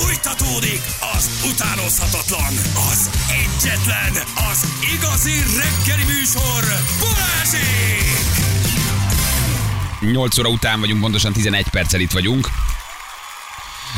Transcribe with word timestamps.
Fújtatódik 0.00 0.80
az 1.16 1.50
utánozhatatlan, 1.52 2.54
az 2.90 3.10
egyetlen, 3.28 4.12
az 4.50 4.68
igazi 4.94 5.32
reggeli 5.32 6.04
műsor, 6.04 6.64
Balázsék! 7.00 8.18
8 10.00 10.38
óra 10.38 10.48
után 10.48 10.80
vagyunk, 10.80 11.00
pontosan 11.00 11.32
11 11.32 11.68
perccel 11.68 12.00
itt 12.00 12.10
vagyunk. 12.10 12.48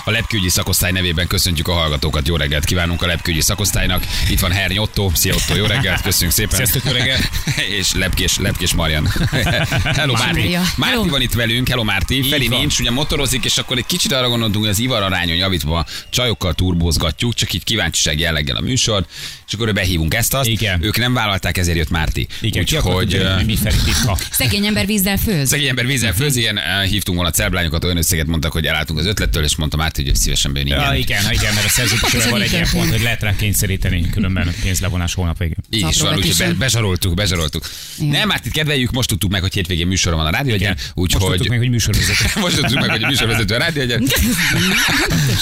A 0.04 0.10
lepkőgyi 0.10 0.48
szakosztály 0.48 0.92
nevében 0.92 1.26
köszöntjük 1.26 1.68
a 1.68 1.72
hallgatókat. 1.72 2.28
Jó 2.28 2.36
reggelt 2.36 2.64
kívánunk 2.64 3.02
a 3.02 3.06
lepkőgyi 3.06 3.40
szakosztálynak. 3.40 4.06
Itt 4.28 4.40
van 4.40 4.52
Herny 4.52 4.78
Otto. 4.78 5.10
Szia 5.14 5.34
Otto, 5.34 5.56
jó 5.56 5.66
reggelt, 5.66 6.00
köszönjük 6.00 6.32
szépen. 6.32 6.56
Sziasztok, 6.56 6.82
jó 6.84 6.92
reggelt. 6.92 7.30
És 7.78 7.92
Lepkés, 7.92 8.38
Lepkés 8.38 8.74
Marian. 8.74 9.08
Hello 9.98 10.12
Márti. 10.12 10.56
Márti 10.76 10.96
Hello. 10.96 11.08
van 11.08 11.20
itt 11.20 11.32
velünk, 11.32 11.68
hello 11.68 11.84
Márti. 11.84 12.22
Feli 12.22 12.48
nincs, 12.48 12.78
ugye 12.78 12.90
motorozik, 12.90 13.44
és 13.44 13.58
akkor 13.58 13.76
egy 13.78 13.86
kicsit 13.86 14.12
arra 14.12 14.28
gondoltunk, 14.28 14.64
hogy 14.64 14.72
az 14.72 14.78
ivar 14.78 15.02
arányon 15.02 15.36
javítva 15.36 15.86
csajokkal 16.10 16.54
turbózgatjuk, 16.54 17.34
csak 17.34 17.52
így 17.52 17.64
kíváncsiság 17.64 18.18
jelleggel 18.18 18.56
a 18.56 18.60
műsor, 18.60 19.06
és 19.46 19.52
akkor 19.52 19.72
behívunk 19.72 20.14
ezt 20.14 20.34
azt. 20.34 20.48
Igen. 20.48 20.84
Ők 20.84 20.98
nem 20.98 21.14
vállalták, 21.14 21.58
ezért 21.58 21.76
jött 21.76 21.90
Márti. 21.90 22.26
Igen, 22.40 22.62
Úgyhogy, 22.62 23.26
mi. 23.46 23.58
Szegény 24.30 24.66
ember 24.66 24.86
vízzel 24.86 25.16
főz. 25.16 25.48
Szegény 25.48 25.68
ember 25.68 25.86
vízzel 25.86 26.12
főz, 26.12 26.36
ilyen 26.36 26.58
eh, 26.58 26.88
hívtunk 26.88 27.16
volna 27.16 27.32
celblányokat, 27.32 27.84
olyan 27.84 27.96
összeget 27.96 28.26
mondtak, 28.26 28.52
hogy 28.52 28.66
elálltunk 28.66 28.98
az 28.98 29.06
ötlettől, 29.06 29.44
és 29.44 29.56
mondtam 29.56 29.80
át, 29.90 29.96
hogy 29.96 30.14
szívesen 30.16 30.52
bejön. 30.52 30.68
Ja, 30.68 30.76
Igen. 30.76 30.96
igen, 30.96 31.32
igen, 31.32 31.54
mert 31.54 31.66
a 31.66 31.68
szerződésben 31.68 32.30
van 32.30 32.40
egy 32.40 32.52
ilyen 32.52 32.68
pont, 32.72 32.90
hogy 32.90 33.02
lehet 33.02 33.22
rá 33.22 33.36
kényszeríteni, 33.36 34.10
különben 34.10 34.54
pénzlevonás 34.62 35.14
hónap 35.14 35.38
végén. 35.38 35.56
Így 35.70 35.88
is 35.88 36.00
van, 36.00 36.16
úgyhogy 36.16 36.36
be, 36.38 36.52
bezsaroltuk, 36.52 37.14
bezsaroltuk. 37.14 37.68
Igen. 37.98 38.10
Nem, 38.10 38.30
hát 38.30 38.46
itt 38.46 38.52
kedveljük, 38.52 38.90
most 38.90 39.08
tudtuk 39.08 39.30
meg, 39.30 39.40
hogy 39.40 39.54
hétvégén 39.54 39.86
műsor 39.86 40.14
van 40.14 40.26
a 40.26 40.30
rádió, 40.30 40.54
Igen. 40.54 40.72
egyen, 40.72 40.84
Most 40.94 41.10
tudtuk 41.12 41.30
úgyhogy... 41.30 41.48
meg, 41.48 41.58
hogy 41.58 41.70
műsorvezető. 41.70 42.40
Most 42.40 42.56
tudtuk 42.56 42.80
meg, 42.80 42.90
hogy 42.90 43.02
a 43.02 43.06
műsorvezető 43.12 43.54
a 43.54 43.58
rádió 43.58 43.82
egyen. 43.82 44.02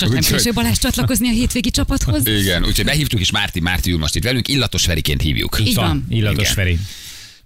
Nem 0.00 0.10
Úgyhogy- 0.10 0.52
Balázs 0.54 0.78
csatlakozni 0.78 1.28
a 1.28 1.32
hétvégi 1.32 1.70
csapathoz. 1.70 2.26
Igen, 2.26 2.64
úgyhogy 2.64 2.84
behívtuk, 2.84 3.20
és 3.20 3.30
Márti, 3.30 3.60
Márti 3.60 3.90
ül 3.90 3.98
most 3.98 4.16
itt 4.16 4.22
velünk, 4.24 4.48
illatos 4.48 4.82
Feriként 4.84 5.22
hívjuk. 5.22 5.56
Így 5.60 5.74
van. 5.74 6.06
Illatos. 6.08 6.48
Feri. 6.48 6.78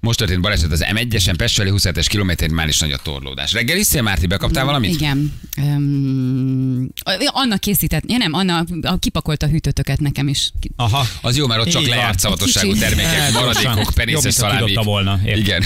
Most 0.00 0.18
történt 0.18 0.40
baleset 0.40 0.72
az 0.72 0.84
M1-esen, 0.94 1.34
Pest 1.36 1.54
felé 1.54 1.70
27-es 1.74 2.06
kilométerén 2.08 2.54
már 2.54 2.68
is 2.68 2.78
nagy 2.78 2.92
a 2.92 2.96
torlódás. 2.96 3.52
Reggel 3.52 3.76
iszél, 3.76 4.02
Márti, 4.02 4.26
bekaptál 4.26 4.64
valamit? 4.64 4.94
Igen. 4.94 5.32
Um, 5.60 6.88
Anna 7.26 7.56
készített, 7.56 8.02
ja 8.10 8.16
nem, 8.16 8.32
Anna 8.32 8.64
a- 8.82 8.98
kipakolta 8.98 9.46
a 9.46 9.48
hűtőtöket 9.48 10.00
nekem 10.00 10.28
is. 10.28 10.52
Aha. 10.76 11.06
Az 11.22 11.36
jó, 11.36 11.46
mert 11.46 11.60
ott 11.60 11.68
csak 11.68 11.86
lejárt 11.86 12.18
szavatosságú 12.18 12.74
termékek, 12.74 13.32
maradékok, 13.32 13.94
penészes 13.94 14.14
Jobb, 14.14 14.22
mint 14.24 14.24
ha 14.24 14.30
szalámi. 14.30 14.64
kidobta 14.66 14.90
volna, 14.90 15.20
érted? 15.24 15.38
Igen. 15.38 15.62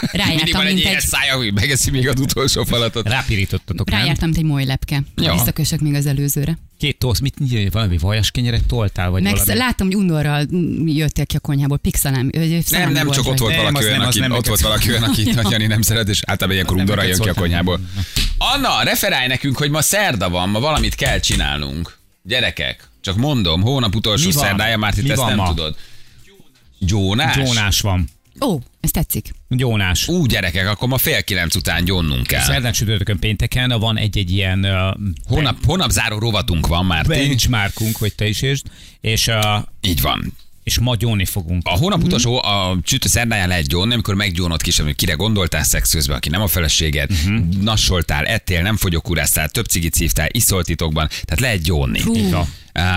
Mindig 0.00 0.20
Rájártam, 0.20 0.60
van 0.60 0.66
egy 0.66 0.78
ilyen 0.78 0.94
egy, 0.94 1.00
szája, 1.00 1.36
hogy 1.36 1.52
megeszi 1.52 1.90
még 1.90 2.08
az 2.08 2.20
utolsó 2.20 2.64
falatot. 2.64 3.08
Rápirítottatok, 3.08 3.90
rájártam, 3.90 4.24
mint 4.28 4.36
egy 4.40 4.44
moly 4.44 4.64
lepke. 4.64 5.02
Ja. 5.16 5.32
Visszakösök 5.32 5.80
még 5.80 5.94
az 5.94 6.06
előzőre. 6.06 6.58
Két 6.78 6.98
tosz, 6.98 7.18
mit 7.18 7.34
valami 7.72 7.98
vajas 7.98 8.30
kenyeret 8.30 8.66
toltál, 8.66 9.10
vagy 9.10 9.22
Meg 9.22 9.32
valami? 9.32 9.58
láttam, 9.58 9.86
hogy 9.86 9.96
undorral 9.96 10.46
jöttél 10.84 11.26
ki 11.26 11.36
a 11.36 11.40
konyhából, 11.40 11.78
pixelem. 11.78 12.30
Nem, 12.70 12.92
nem, 12.92 13.10
csak 13.10 13.26
ott 13.26 13.38
volt 13.38 13.56
valaki 13.56 13.84
olyan, 13.84 14.00
aki, 14.00 14.20
ott 14.30 14.46
volt 14.46 14.60
valaki 14.60 14.88
olyan. 14.90 15.14
Jani 15.50 15.66
nem 15.66 15.82
szeret, 15.82 16.08
és 16.08 16.20
általában 16.26 16.54
ilyenkor 16.54 16.76
undorral 16.76 17.04
jön 17.04 17.18
ki 17.20 17.28
a 17.28 17.34
konyhából. 17.34 17.80
Anna, 18.54 18.82
referálj 18.82 19.26
nekünk, 19.26 19.56
hogy 19.56 19.70
ma 19.70 19.82
szerda 19.82 20.30
van, 20.30 20.48
ma 20.48 20.60
valamit 20.60 20.94
kell 20.94 21.18
csinálnunk. 21.20 21.98
Gyerekek, 22.22 22.88
csak 23.00 23.16
mondom, 23.16 23.62
hónap 23.62 23.94
utolsó 23.94 24.26
Mi 24.26 24.32
van? 24.34 24.44
szerdája, 24.44 24.76
már 24.76 24.92
Mi 24.96 25.02
itt 25.02 25.10
ezt 25.10 25.20
van 25.20 25.28
nem 25.28 25.36
ma? 25.36 25.48
tudod. 25.48 25.76
Gyónás? 26.78 27.36
Gyónás 27.36 27.80
van. 27.80 28.08
Ó, 28.40 28.58
ez 28.80 28.90
tetszik. 28.90 29.34
Gyónás. 29.48 30.08
Ú, 30.08 30.26
gyerekek, 30.26 30.68
akkor 30.68 30.88
ma 30.88 30.98
fél 30.98 31.22
kilenc 31.24 31.54
után 31.54 31.84
gyónnunk 31.84 32.26
kell. 32.26 32.42
Szerdán 32.42 32.72
csütörtökön 32.72 33.18
pénteken 33.18 33.68
van 33.78 33.96
egy-egy 33.98 34.30
ilyen 34.30 34.64
uh, 34.64 34.94
Hónap, 35.28 35.56
hónap 35.66 35.90
záró 35.90 36.18
rovatunk 36.18 36.66
van 36.66 36.86
már. 36.86 37.04
benchmarkunk, 37.06 37.96
hogy 37.96 38.14
te 38.14 38.26
is 38.28 38.42
értsd, 38.42 38.66
és, 39.00 39.26
uh, 39.26 39.62
Így 39.80 40.00
van. 40.00 40.32
És 40.66 40.78
ma 40.78 40.94
gyónni 40.94 41.24
fogunk. 41.24 41.62
A 41.66 41.76
hónap 41.76 42.02
utolsó, 42.02 42.42
a 42.42 42.78
csütő 42.82 43.08
szerdáján 43.08 43.48
lehet 43.48 43.66
gyónni, 43.66 43.92
amikor 43.92 44.14
meggyónod 44.14 44.62
kis, 44.62 44.78
hogy 44.78 44.94
kire 44.94 45.12
gondoltál 45.12 45.62
szex 45.62 45.90
közben, 45.92 46.16
aki 46.16 46.28
nem 46.28 46.42
a 46.42 46.46
feleséged, 46.46 47.10
uh-huh. 47.10 47.38
nassoltál, 47.60 48.24
ettél, 48.24 48.62
nem 48.62 48.76
fogyókúráztál, 48.76 49.48
több 49.48 49.64
cigit 49.64 49.94
szívtál, 49.94 50.28
iszolt 50.30 50.66
titokban, 50.66 51.08
tehát 51.08 51.40
lehet 51.40 51.62
gyónni. 51.62 52.00
Hú. 52.00 52.14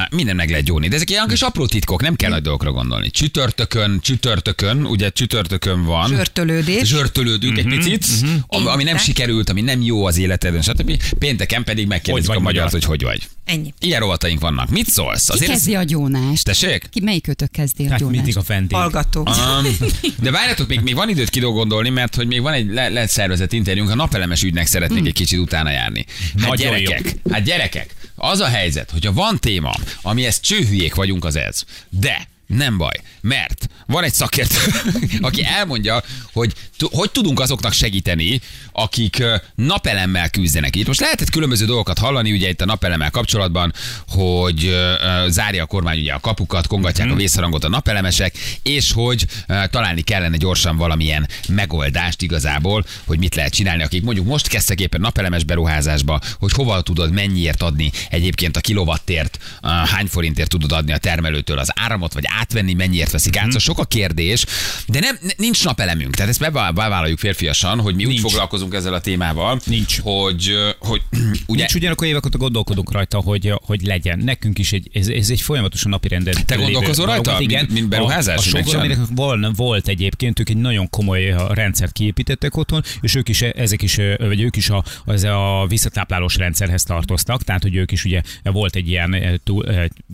Minden 0.09 0.35
meg 0.35 0.49
lehet 0.49 0.65
gyóni, 0.65 0.87
de 0.87 0.95
ezek 0.95 1.09
ilyen 1.09 1.27
kis 1.27 1.41
apró 1.41 1.65
titkok, 1.65 2.01
nem 2.01 2.15
kell 2.15 2.29
nagy 2.29 2.41
dolgokra 2.41 2.71
gondolni. 2.71 3.09
Csütörtökön, 3.09 3.99
csütörtökön, 4.01 4.85
ugye 4.85 5.09
csütörtökön 5.09 5.83
van. 5.83 6.07
Zsörtölődés. 6.09 6.87
Zsörtölődünk 6.87 7.57
Mhm, 7.63 7.71
egy 7.71 7.77
picit, 7.77 8.05
ami, 8.47 8.65
ami 8.67 8.83
nem 8.83 8.97
sikerült, 8.97 9.49
ami 9.49 9.61
nem 9.61 9.81
jó 9.81 10.05
az 10.05 10.17
életedben, 10.17 10.61
stb. 10.61 11.03
Pénteken 11.19 11.63
pedig 11.63 11.87
megkérdezik 11.87 12.29
Hogy 12.29 12.37
a 12.37 12.41
magyart, 12.41 12.71
magyar? 12.71 12.87
hogy 12.89 12.99
hogy 12.99 13.03
vagy. 13.09 13.27
Ennyi. 13.45 13.73
Ilyen 13.79 13.99
rovataink 13.99 14.39
vannak. 14.39 14.69
Mit 14.69 14.87
szólsz? 14.89 15.29
Ki 15.29 15.45
kezdi 15.45 15.75
a 15.75 15.83
gyónást? 15.83 16.43
Tessék? 16.43 16.87
Ki, 16.91 17.01
melyik 17.01 17.23
kötök 17.23 17.51
kezdi 17.51 17.85
a 17.85 17.89
Hát 17.89 17.99
gyónást? 17.99 18.15
mindig 18.17 18.37
a 18.37 18.43
vendég. 18.47 18.77
Hallgató. 18.77 19.19
Um, 19.27 19.77
de 20.21 20.31
várjatok, 20.31 20.67
még, 20.67 20.79
még 20.79 20.95
van 20.95 21.09
időt 21.09 21.29
kidolgondolni, 21.29 21.89
mert 21.89 22.15
hogy 22.15 22.27
még 22.27 22.41
van 22.41 22.53
egy 22.53 22.69
le, 22.69 22.89
lehet 22.89 23.09
szervezett 23.09 23.53
interjúnk, 23.53 23.89
a 23.89 23.95
napelemes 23.95 24.43
ügynek 24.43 24.65
szeretnék 24.67 25.05
egy 25.05 25.13
kicsit 25.13 25.39
utána 25.39 25.71
járni. 25.71 26.05
Hát 26.39 26.49
Nagyon 26.49 26.55
gyerekek, 26.71 27.15
hát 27.31 27.43
gyerekek, 27.43 27.95
az 28.19 28.39
a 28.39 28.47
helyzet, 28.47 28.91
hogyha 28.91 29.13
van 29.13 29.39
téma, 29.39 29.71
ami 30.01 30.25
ezt 30.25 30.43
csőhülyék 30.43 30.95
vagyunk 30.95 31.25
az 31.25 31.35
ez, 31.35 31.63
de 31.89 32.27
nem 32.49 32.77
baj, 32.77 33.01
mert 33.21 33.69
van 33.85 34.03
egy 34.03 34.13
szakértő, 34.13 34.71
aki 35.27 35.43
elmondja, 35.43 36.03
hogy 36.33 36.53
hogy 36.91 37.11
tudunk 37.11 37.39
azoknak 37.39 37.73
segíteni, 37.73 38.41
akik 38.71 39.23
napelemmel 39.55 40.29
küzdenek. 40.29 40.75
Itt 40.75 40.87
most 40.87 40.99
lehetett 40.99 41.29
különböző 41.29 41.65
dolgokat 41.65 41.97
hallani, 41.97 42.31
ugye 42.31 42.49
itt 42.49 42.61
a 42.61 42.65
napelemmel 42.65 43.11
kapcsolatban, 43.11 43.73
hogy 44.07 44.65
ö, 44.65 44.93
zárja 45.27 45.63
a 45.63 45.65
kormány 45.65 45.99
ugye 45.99 46.13
a 46.13 46.19
kapukat, 46.19 46.67
kongatják 46.67 47.11
a 47.11 47.15
vészharangot 47.15 47.63
a 47.63 47.69
napelemesek, 47.69 48.35
és 48.63 48.91
hogy 48.91 49.25
ö, 49.47 49.63
találni 49.71 50.01
kellene 50.01 50.37
gyorsan 50.37 50.77
valamilyen 50.77 51.27
megoldást 51.47 52.21
igazából, 52.21 52.85
hogy 53.05 53.19
mit 53.19 53.35
lehet 53.35 53.53
csinálni, 53.53 53.83
akik 53.83 54.03
mondjuk 54.03 54.25
most 54.25 54.47
kezdtek 54.47 54.79
éppen 54.79 55.01
napelemes 55.01 55.43
beruházásba, 55.43 56.19
hogy 56.39 56.51
hova 56.51 56.81
tudod 56.81 57.11
mennyiért 57.11 57.61
adni 57.61 57.91
egyébként 58.09 58.57
a 58.57 58.61
kilovattért, 58.61 59.37
ö, 59.63 59.67
hány 59.67 60.07
forintért 60.07 60.49
tudod 60.49 60.71
adni 60.71 60.91
a 60.91 60.97
termelőtől 60.97 61.59
az 61.59 61.71
áramot, 61.75 62.13
vagy 62.13 62.25
átvenni, 62.39 62.73
mennyiért 62.73 63.11
veszik 63.11 63.37
át. 63.37 63.45
Szóval 63.45 63.59
sok 63.59 63.79
a 63.79 63.85
kérdés, 63.85 64.45
de 64.87 64.99
nem, 64.99 65.17
nincs 65.37 65.63
napelemünk. 65.63 66.15
Tehát 66.15 66.31
ezt 66.31 66.39
bevá- 66.39 66.73
bevállaljuk 66.73 67.19
férfiasan, 67.19 67.79
hogy 67.79 67.95
mi 67.95 68.03
úgy 68.05 68.09
Nincs. 68.09 68.21
foglalkozunk 68.21 68.73
ezzel 68.73 68.93
a 68.93 68.99
témával, 68.99 69.59
Nincs. 69.65 69.99
hogy, 70.01 70.53
hogy 70.79 71.01
ugye 71.45 71.59
Nincs 71.59 71.73
ugyanakkor 71.73 72.07
évek 72.07 72.25
óta 72.25 72.37
gondolkodunk 72.37 72.91
rajta, 72.91 73.17
hogy, 73.19 73.53
hogy 73.65 73.81
legyen. 73.81 74.19
Nekünk 74.19 74.59
is 74.59 74.71
egy, 74.71 74.89
ez, 74.93 75.07
ez 75.07 75.29
egy 75.29 75.41
folyamatosan 75.41 75.91
napi 75.91 76.07
rendet. 76.07 76.45
Te 76.45 76.55
gondolkozol 76.55 77.05
rajta? 77.05 77.37
Mint- 77.39 77.71
mint 77.71 77.87
beruházás, 77.87 78.53
A, 78.53 78.57
a 78.57 78.63
sokor, 78.63 78.75
aminek 78.75 78.97
vol, 79.15 79.51
volt 79.55 79.87
egyébként, 79.87 80.39
ők 80.39 80.49
egy 80.49 80.57
nagyon 80.57 80.89
komoly 80.89 81.35
rendszert 81.49 81.91
kiépítettek 81.91 82.57
otthon, 82.57 82.83
és 83.01 83.15
ők 83.15 83.29
is, 83.29 83.41
ezek 83.41 83.81
is, 83.81 83.95
vagy 84.17 84.41
ők 84.41 84.55
is 84.55 84.69
a, 84.69 84.83
az 85.05 85.23
a 85.23 85.65
visszatáplálós 85.67 86.35
rendszerhez 86.35 86.83
tartoztak, 86.83 87.43
tehát 87.43 87.61
hogy 87.61 87.75
ők 87.75 87.91
is 87.91 88.05
ugye 88.05 88.21
volt 88.43 88.75
egy 88.75 88.87
ilyen 88.89 89.41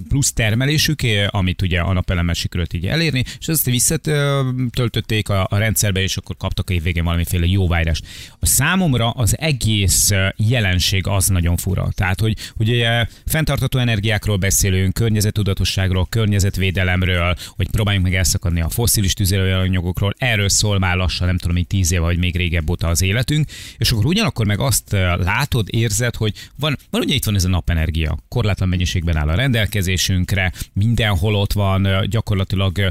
plusz 0.10 0.34
termelésük, 0.34 1.00
amit 1.28 1.62
ugye 1.62 1.80
a 1.80 1.94
napelemes 2.16 2.38
sikerült 2.38 2.74
így 2.74 2.88
elérni, 2.88 3.24
és 3.40 3.48
azt 3.48 3.66
visszatöltötték 3.66 5.30
a, 5.30 5.48
a 5.50 5.58
rendszerbe, 5.58 6.02
és 6.02 6.18
akkor 6.18 6.38
kaptak 6.38 6.70
évvégén 6.70 7.04
valamiféle 7.04 7.46
jóváírást. 7.46 8.06
A 8.40 8.46
számomra 8.46 9.10
az 9.10 9.38
egész 9.40 10.12
jelenség 10.36 11.08
az 11.08 11.28
nagyon 11.28 11.58
fura. 11.58 11.88
Tehát, 11.96 12.20
hogy, 12.20 12.38
hogy 12.58 12.70
ugye 12.70 13.06
fenntartató 13.26 13.80
energiákról 13.80 14.38
beszélünk, 14.38 14.94
környezettudatosságról, 14.94 16.06
környezetvédelemről, 16.10 17.36
hogy 17.56 17.70
próbáljunk 17.70 18.06
meg 18.06 18.16
elszakadni 18.16 18.62
a 18.62 18.70
fosszilis 18.70 19.14
tüzelőanyagokról, 19.14 20.14
erről 20.18 20.50
szól 20.50 20.80
már 20.80 20.96
lassan, 20.96 21.28
nem 21.28 21.38
tudom, 21.38 21.56
hogy 21.56 21.68
tíz 21.68 21.92
éve, 21.92 22.02
vagy 22.02 22.18
még 22.18 22.36
régebb 22.36 22.70
óta 22.70 22.88
az 22.88 23.02
életünk, 23.02 23.50
és 23.78 23.92
akkor 23.92 24.06
ugyanakkor 24.06 24.46
meg 24.46 24.60
azt 24.60 24.92
látod, 25.18 25.68
érzed, 25.70 26.16
hogy 26.16 26.34
van, 26.60 26.78
van 26.90 27.02
ugye 27.02 27.14
itt 27.14 27.26
van 27.26 27.36
ez 27.36 27.44
a 27.44 27.50
napenergia, 27.50 28.18
korlátlan 28.28 28.70
mennyiségben 28.70 29.18
áll 29.18 29.30
a 29.30 29.36
rendelkezésünkre, 29.36 30.52
mindenhol 30.74 31.36
ott 31.36 31.54
van, 31.54 32.05
gyakorlatilag 32.10 32.90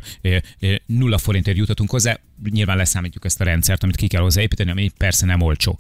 nulla 0.87 1.19
forintért 1.19 1.57
jutatunk 1.57 1.91
hozzá, 1.91 2.19
nyilván 2.51 2.77
leszámítjuk 2.77 3.25
ezt 3.25 3.41
a 3.41 3.45
rendszert, 3.45 3.83
amit 3.83 3.97
ki 3.97 4.07
kell 4.07 4.23
hozzáépíteni, 4.23 4.71
ami 4.71 4.91
persze 4.97 5.27
nem 5.27 5.41
olcsó 5.41 5.79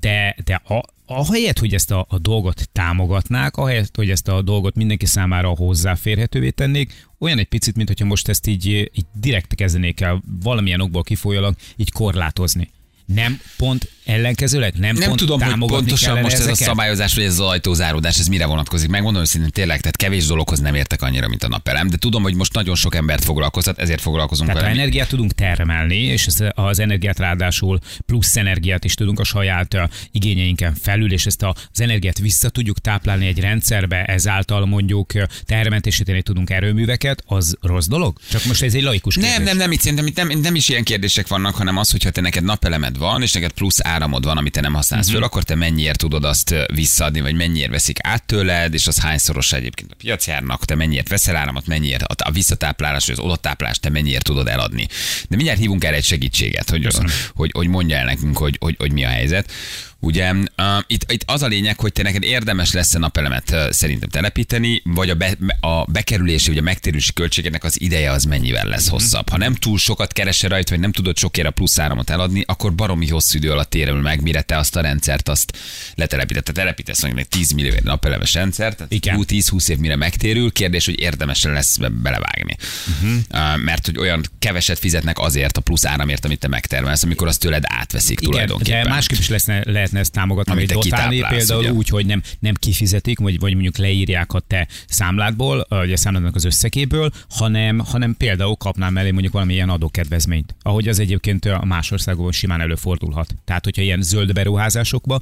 de, 0.00 0.36
de 0.44 0.54
a, 0.54 0.82
ahelyett, 1.06 1.58
hogy 1.58 1.74
ezt 1.74 1.90
a, 1.90 2.06
a 2.08 2.18
dolgot 2.18 2.68
támogatnák, 2.72 3.56
ahelyett, 3.56 3.96
hogy 3.96 4.10
ezt 4.10 4.28
a 4.28 4.42
dolgot 4.42 4.74
mindenki 4.74 5.06
számára 5.06 5.48
hozzáférhetővé 5.48 6.50
tennék, 6.50 7.06
olyan 7.18 7.38
egy 7.38 7.48
picit, 7.48 7.76
mint 7.76 7.88
hogyha 7.88 8.04
most 8.04 8.28
ezt 8.28 8.46
így, 8.46 8.66
így 8.66 9.06
direkt 9.12 9.54
kezdenék 9.54 10.00
el 10.00 10.22
valamilyen 10.42 10.80
okból 10.80 11.02
kifolyólag 11.02 11.54
így 11.76 11.92
korlátozni. 11.92 12.70
Nem 13.06 13.40
pont 13.56 13.90
ellenkezőleg 14.08 14.74
nem, 14.76 14.94
Nem 14.96 15.06
pont 15.08 15.18
tudom, 15.18 15.40
hogy 15.40 15.58
pontosan 15.58 16.18
most 16.20 16.34
ez 16.34 16.40
a 16.40 16.42
ezeket? 16.42 16.68
szabályozás, 16.68 17.14
vagy 17.14 17.24
ez 17.24 17.32
az 17.32 17.40
ajtózáródás, 17.40 18.18
ez 18.18 18.26
mire 18.26 18.46
vonatkozik. 18.46 18.88
Megmondom 18.88 19.22
őszintén 19.22 19.50
tényleg, 19.50 19.80
tehát 19.80 19.96
kevés 19.96 20.26
dologhoz 20.26 20.58
nem 20.58 20.74
értek 20.74 21.02
annyira, 21.02 21.28
mint 21.28 21.42
a 21.42 21.48
napelem, 21.48 21.88
de 21.88 21.96
tudom, 21.96 22.22
hogy 22.22 22.34
most 22.34 22.52
nagyon 22.52 22.74
sok 22.74 22.94
embert 22.94 23.24
foglalkoztat, 23.24 23.78
ezért 23.78 24.00
foglalkozunk 24.00 24.48
Tehát 24.48 24.62
ha 24.62 24.68
vele. 24.68 24.80
energiát 24.82 25.08
tudunk 25.08 25.32
termelni, 25.32 25.96
és 25.96 26.26
ez- 26.26 26.42
az 26.54 26.78
energiát 26.78 27.18
ráadásul 27.18 27.78
plusz 28.06 28.36
energiát 28.36 28.84
is 28.84 28.94
tudunk 28.94 29.18
a 29.20 29.24
saját 29.24 29.76
igényeinken 30.12 30.74
felül, 30.74 31.12
és 31.12 31.26
ezt 31.26 31.42
az 31.42 31.80
energiát 31.80 32.18
vissza 32.18 32.48
tudjuk 32.48 32.78
táplálni 32.78 33.26
egy 33.26 33.40
rendszerbe, 33.40 34.04
ezáltal 34.04 34.66
mondjuk 34.66 35.12
termentésíteni 35.44 36.22
tudunk 36.22 36.50
erőműveket, 36.50 37.22
az 37.26 37.56
rossz 37.60 37.86
dolog? 37.86 38.18
Csak 38.30 38.44
most 38.44 38.62
ez 38.62 38.74
egy 38.74 38.82
laikus 38.82 39.14
kérdés. 39.14 39.32
Nem, 39.34 39.42
nem, 39.42 39.56
nem, 39.56 39.72
itt 39.72 39.80
szerintem 39.80 40.06
itt 40.06 40.16
nem, 40.16 40.28
nem 40.40 40.54
is 40.54 40.68
ilyen 40.68 40.84
kérdések 40.84 41.26
vannak, 41.28 41.54
hanem 41.54 41.76
az, 41.76 41.90
hogyha 41.90 42.10
te 42.10 42.20
neked 42.20 42.44
napelemed 42.44 42.98
van, 42.98 43.22
és 43.22 43.32
neked 43.32 43.50
plusz 43.52 43.78
áramod 43.98 44.24
van, 44.24 44.36
amit 44.36 44.52
te 44.52 44.60
nem 44.60 44.74
használsz 44.74 45.06
Mhm. 45.06 45.14
föl, 45.14 45.24
akkor 45.24 45.42
te 45.42 45.54
mennyiért 45.54 45.98
tudod 45.98 46.24
azt 46.24 46.54
visszaadni, 46.74 47.20
vagy 47.20 47.34
mennyiért 47.34 47.70
veszik 47.70 47.98
át 48.02 48.24
tőled, 48.24 48.74
és 48.74 48.86
az 48.86 49.00
hányszoros 49.00 49.52
egyébként 49.52 49.90
a 49.92 49.94
piacjárnak, 49.98 50.64
te 50.64 50.74
mennyiért 50.74 51.08
veszel 51.08 51.36
áramot, 51.36 51.66
mennyiért 51.66 52.02
a, 52.02 52.30
visszatáplálás, 52.30 53.06
vagy 53.06 53.16
az 53.18 53.24
odatáplálást 53.24 53.80
te 53.80 53.88
mennyiért 53.90 54.24
tudod 54.24 54.48
eladni. 54.48 54.86
De 55.28 55.36
mindjárt 55.36 55.58
hívunk 55.60 55.84
erre 55.84 55.96
egy 55.96 56.04
segítséget, 56.04 56.70
hogy, 56.70 56.86
hogy, 57.34 57.50
hogy 57.54 57.68
mondja 57.68 57.96
el 57.96 58.04
nekünk, 58.04 58.38
hogy, 58.38 58.56
hogy, 58.60 58.74
hogy 58.78 58.92
mi 58.92 59.04
a 59.04 59.08
helyzet. 59.08 59.52
Ugye 60.00 60.32
uh, 60.32 60.44
itt, 60.86 61.12
itt 61.12 61.22
az 61.26 61.42
a 61.42 61.46
lényeg, 61.46 61.80
hogy 61.80 61.92
te 61.92 62.02
neked 62.02 62.22
érdemes 62.22 62.72
lesz 62.72 62.94
a 62.94 62.98
napelemet 62.98 63.50
uh, 63.50 63.70
szerintem 63.70 64.08
telepíteni, 64.08 64.82
vagy 64.84 65.10
a, 65.10 65.14
be, 65.14 65.36
a 65.60 65.84
bekerülési, 65.84 66.48
vagy 66.48 66.58
a 66.58 66.62
megtérülési 66.62 67.12
költségeknek 67.12 67.64
az 67.64 67.80
ideje 67.80 68.10
az 68.10 68.24
mennyivel 68.24 68.66
lesz 68.66 68.88
hosszabb. 68.88 69.28
Ha 69.28 69.36
nem 69.36 69.54
túl 69.54 69.78
sokat 69.78 70.12
keresel 70.12 70.50
rajta, 70.50 70.70
vagy 70.70 70.80
nem 70.80 70.92
tudod 70.92 71.18
sokért 71.18 71.46
a 71.48 71.50
plusz 71.50 71.78
áramot 71.78 72.10
eladni, 72.10 72.42
akkor 72.46 72.74
baromi 72.74 73.08
hosszú 73.08 73.36
idő 73.36 73.50
alatt 73.50 73.74
érül 73.74 74.00
meg, 74.00 74.22
mire 74.22 74.42
te 74.42 74.56
azt 74.56 74.76
a 74.76 74.80
rendszert 74.80 75.28
azt 75.28 75.56
letelepíted. 75.94 76.42
Te 76.42 76.52
telepítesz 76.52 77.02
mondjuk 77.02 77.22
egy 77.22 77.28
10 77.28 77.50
millió 77.50 77.72
napelemes 77.82 78.34
rendszert, 78.34 78.76
tehát 78.76 78.92
Igen. 78.92 79.24
10-20 79.28 79.68
év 79.68 79.78
mire 79.78 79.96
megtérül, 79.96 80.52
kérdés, 80.52 80.84
hogy 80.84 81.00
érdemes 81.00 81.42
lesz 81.42 81.76
be- 81.76 81.88
belevágni. 81.88 82.56
Uh-huh. 82.88 83.18
Uh, 83.30 83.62
mert 83.64 83.86
hogy 83.86 83.98
olyan 83.98 84.24
keveset 84.38 84.78
fizetnek 84.78 85.18
azért 85.18 85.56
a 85.56 85.60
plusz 85.60 85.84
áramért, 85.84 86.24
amit 86.24 86.38
te 86.38 86.48
megtermelsz, 86.48 87.02
amikor 87.02 87.26
azt 87.26 87.40
tőled 87.40 87.62
átveszik 87.66 88.20
Igen, 88.20 88.30
tulajdonképpen. 88.30 88.82
de 88.82 88.88
másképp 88.88 89.18
is 89.18 89.28
leszne, 89.28 89.62
lehetne 89.92 89.98
ezt 89.98 90.12
támogatni, 90.12 90.52
Amit 90.52 90.72
vagy 90.72 90.82
dotálni, 90.82 91.20
például 91.28 91.60
ugye? 91.60 91.72
úgy, 91.72 91.88
hogy 91.88 92.06
nem, 92.06 92.22
nem 92.38 92.54
kifizetik, 92.54 93.18
vagy, 93.18 93.38
vagy 93.38 93.52
mondjuk 93.52 93.76
leírják 93.76 94.32
a 94.32 94.40
te 94.40 94.68
számládból, 94.86 95.66
vagy 95.68 95.92
a 95.92 95.96
számládnak 95.96 96.34
az 96.34 96.44
összegéből, 96.44 97.10
hanem, 97.30 97.78
hanem 97.78 98.16
például 98.16 98.56
kapnám 98.56 98.92
mellé 98.92 99.10
mondjuk 99.10 99.32
valamilyen 99.32 99.68
adókedvezményt, 99.68 100.54
ahogy 100.62 100.88
az 100.88 100.98
egyébként 100.98 101.44
a 101.44 101.64
más 101.64 101.90
országokban 101.90 102.32
simán 102.32 102.60
előfordulhat. 102.60 103.34
Tehát, 103.44 103.64
hogyha 103.64 103.82
ilyen 103.82 104.02
zöld 104.02 104.32
beruházásokba 104.32 105.20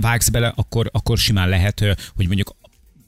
vágsz 0.00 0.28
bele, 0.28 0.52
akkor, 0.56 0.88
akkor 0.92 1.18
simán 1.18 1.48
lehet, 1.48 1.80
hogy 2.14 2.26
mondjuk 2.26 2.54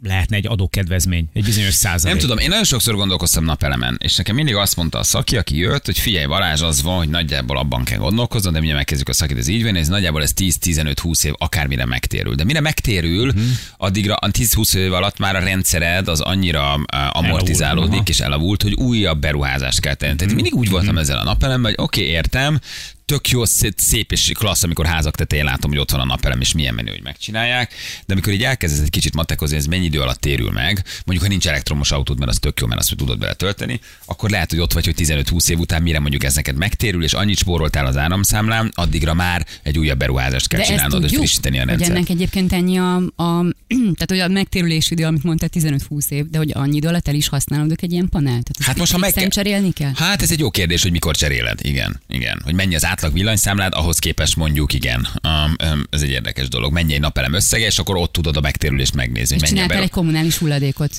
lehetne 0.05 0.37
egy 0.37 0.47
adókedvezmény, 0.47 1.27
egy 1.33 1.45
bizonyos 1.45 1.75
százalék. 1.75 2.17
Nem 2.17 2.27
tudom, 2.27 2.39
én 2.39 2.49
nagyon 2.49 2.65
sokszor 2.65 2.95
gondolkoztam 2.95 3.45
napelemen, 3.45 3.99
és 4.03 4.17
nekem 4.17 4.35
mindig 4.35 4.55
azt 4.55 4.77
mondta 4.77 4.99
a 4.99 5.03
szaki, 5.03 5.37
aki 5.37 5.57
jött, 5.57 5.85
hogy 5.85 5.99
figyelj, 5.99 6.27
Balázs, 6.27 6.63
az 6.63 6.83
van, 6.83 6.97
hogy 6.97 7.09
nagyjából 7.09 7.59
abban 7.59 7.85
kell 7.85 7.99
gondolkoznod, 7.99 8.53
de 8.53 8.59
mindjárt 8.59 8.79
megkezdjük 8.79 9.09
a 9.09 9.13
szakit, 9.13 9.39
ez 9.39 9.49
így 9.49 9.63
van, 9.63 9.77
ez 9.77 9.89
nagyjából 9.89 10.23
ez 10.23 10.33
10-15-20 10.37 11.25
év 11.25 11.33
akármire 11.39 11.85
megtérül. 11.85 12.35
De 12.35 12.45
mire 12.45 12.61
megtérül, 12.61 13.33
hmm. 13.33 13.59
addigra 13.77 14.15
a 14.15 14.29
10-20 14.29 14.75
év 14.75 14.93
alatt 14.93 15.19
már 15.19 15.37
a 15.37 15.39
rendszered 15.39 16.09
az 16.09 16.21
annyira 16.21 16.75
amortizálódik 17.11 17.93
aha. 17.93 18.03
és 18.07 18.21
elavult, 18.21 18.63
hogy 18.63 18.73
újabb 18.73 19.21
beruházást 19.21 19.81
kell 19.81 19.95
tenni. 19.95 20.17
Tehát 20.17 20.35
mindig 20.35 20.55
úgy 20.55 20.71
voltam 20.71 20.99
ezzel 20.99 21.19
a 21.19 21.25
napelemben, 21.25 21.75
hogy 21.75 21.85
oké, 21.85 22.01
okay, 22.01 22.13
értem, 22.13 22.61
tök 23.05 23.29
jó, 23.29 23.45
szép, 23.45 23.75
szép 23.77 24.13
és 24.13 24.31
klassz, 24.35 24.63
amikor 24.63 24.87
házak 24.87 25.15
tetején 25.17 25.45
látom, 25.45 25.71
hogy 25.71 25.81
ott 25.81 25.91
van 25.91 26.01
a 26.01 26.05
napelem, 26.05 26.41
és 26.41 26.53
milyen 26.53 26.75
menő, 26.75 26.91
hogy 26.91 27.03
megcsinálják. 27.03 27.73
De 28.07 28.13
amikor 28.13 28.33
így 28.33 28.43
elkezdesz 28.43 28.81
egy 28.81 28.91
kicsit 28.91 29.15
matekozni, 29.15 29.57
ez 29.57 29.67
mennyi 29.67 29.85
idő 29.85 30.01
alatt 30.01 30.21
térül 30.21 30.51
meg, 30.51 30.85
mondjuk 31.05 31.23
ha 31.23 31.29
nincs 31.29 31.47
elektromos 31.49 31.91
autód, 31.91 32.19
mert 32.19 32.31
az 32.31 32.39
tök 32.39 32.61
jó, 32.61 32.67
mert 32.67 32.81
azt 32.81 32.97
tudod 32.97 33.19
bele 33.19 33.35
tölteni, 33.35 33.81
akkor 34.05 34.31
lehet, 34.31 34.51
hogy 34.51 34.61
ott 34.61 34.73
vagy, 34.73 34.85
hogy 34.85 34.95
15-20 34.99 35.49
év 35.49 35.59
után 35.59 35.83
mire 35.83 35.99
mondjuk 35.99 36.25
ez 36.25 36.35
neked 36.35 36.57
megtérül, 36.57 37.05
és 37.05 37.13
annyit 37.13 37.39
spóroltál 37.39 37.87
az 37.87 37.97
áramszámlán, 37.97 38.73
addigra 38.75 39.15
már 39.15 39.47
egy 39.63 39.79
újabb 39.79 39.99
beruházást 39.99 40.49
kell 40.49 40.61
De 40.61 40.67
csinálnod, 40.67 40.93
hogy 40.93 41.01
tudjuk, 41.03 41.21
frissíteni 41.21 41.59
a 41.59 41.65
rendszert. 41.65 41.91
ennek 41.91 42.09
egyébként 42.09 42.53
ennyi 42.53 42.79
a, 42.79 42.95
a, 42.97 43.45
tehát 43.99 44.07
hogy 44.09 44.19
a 44.19 44.29
megtérülési 44.29 44.93
idő, 44.93 45.05
amit 45.05 45.23
mondta 45.23 45.47
15-20 45.53 46.09
év, 46.09 46.31
de 46.31 46.39
hogy 46.39 46.51
annyi 46.55 46.77
idő 46.77 46.89
alatt 46.89 47.09
el 47.09 47.15
is 47.15 47.29
használódok 47.29 47.83
egy 47.83 47.93
ilyen 47.93 48.09
panelt. 48.09 48.43
Tehát 48.53 48.71
Hát 48.71 48.79
most, 48.79 48.93
ha 48.93 48.99
meg 48.99 49.13
kell... 49.13 49.29
cserélni 49.29 49.73
kell? 49.73 49.93
Hát 49.95 50.23
ez 50.23 50.31
egy 50.31 50.39
jó 50.39 50.51
kérdés, 50.51 50.83
hogy 50.83 50.91
mikor 50.91 51.17
cseréled. 51.17 51.59
Igen, 51.63 52.01
igen. 52.09 52.41
Hogy 52.45 52.55
mennyi 52.55 52.75
az 52.75 52.85
átlag 52.95 53.13
villanyszámlád, 53.13 53.73
ahhoz 53.75 53.99
képest 53.99 54.37
mondjuk 54.37 54.73
igen. 54.73 55.09
Um, 55.23 55.57
um, 55.73 55.83
ez 55.91 56.03
egy 56.03 56.11
érdekes 56.11 56.49
dolog. 56.49 56.73
Mennyi 56.73 56.95
egy 56.95 57.01
napelem 57.01 57.33
összege, 57.33 57.67
és 57.67 57.79
akkor 57.79 57.97
ott 57.97 58.13
tudod 58.13 58.37
a 58.37 58.41
megtérülést 58.41 58.95
megnézni. 58.95 59.37
És 59.37 59.49
csináltál 59.49 59.83
egy 59.83 59.91
kommunális 59.91 60.37
hulladékot. 60.37 60.93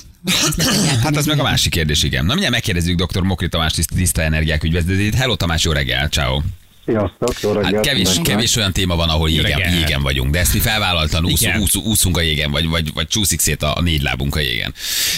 Hát 1.04 1.16
az 1.16 1.26
meg 1.26 1.40
a 1.40 1.44
másik 1.44 1.72
kérdés, 1.72 2.04
igen. 2.04 2.22
Na 2.22 2.30
mindjárt 2.30 2.54
megkérdezzük 2.54 3.02
dr. 3.04 3.22
Mokri 3.22 3.50
Tamás 3.50 3.74
tiszt- 3.74 3.96
tiszta 3.96 4.22
energiák 4.22 4.64
ügyvezetőjét. 4.64 5.16
Hello 5.16 5.36
Tamás, 5.36 5.64
jó 5.64 5.72
reggel, 5.72 6.08
ciao. 6.08 6.42
Sziasztok, 6.86 7.42
jó 7.42 7.52
reggelt! 7.52 7.76
Hát 7.76 7.86
kevés, 7.86 8.20
kevés 8.24 8.56
olyan 8.56 8.74
téma 8.74 8.96
van, 8.96 9.10
ahol 9.10 9.30
jégen, 9.30 9.60
reggel. 9.60 9.74
jégen 9.74 10.02
vagyunk, 10.02 10.32
de 10.32 10.40
ezt 10.40 10.54
mi 10.54 10.60
felvállaltan 10.60 11.26
úsz, 11.26 11.42
Igen. 11.42 11.62
úsz, 11.62 11.76
úszunk 11.76 12.18
a 12.18 12.22
jégen, 12.22 12.52
vagy, 12.52 12.68
vagy, 12.68 12.94
vagy 12.94 13.08
csúszik 13.08 13.40
szét 13.40 13.64
a, 13.64 13.78
a 13.78 13.82
négy 13.82 14.02
lábunk 14.02 14.36
a 14.36 14.40
jégen. 14.40 14.74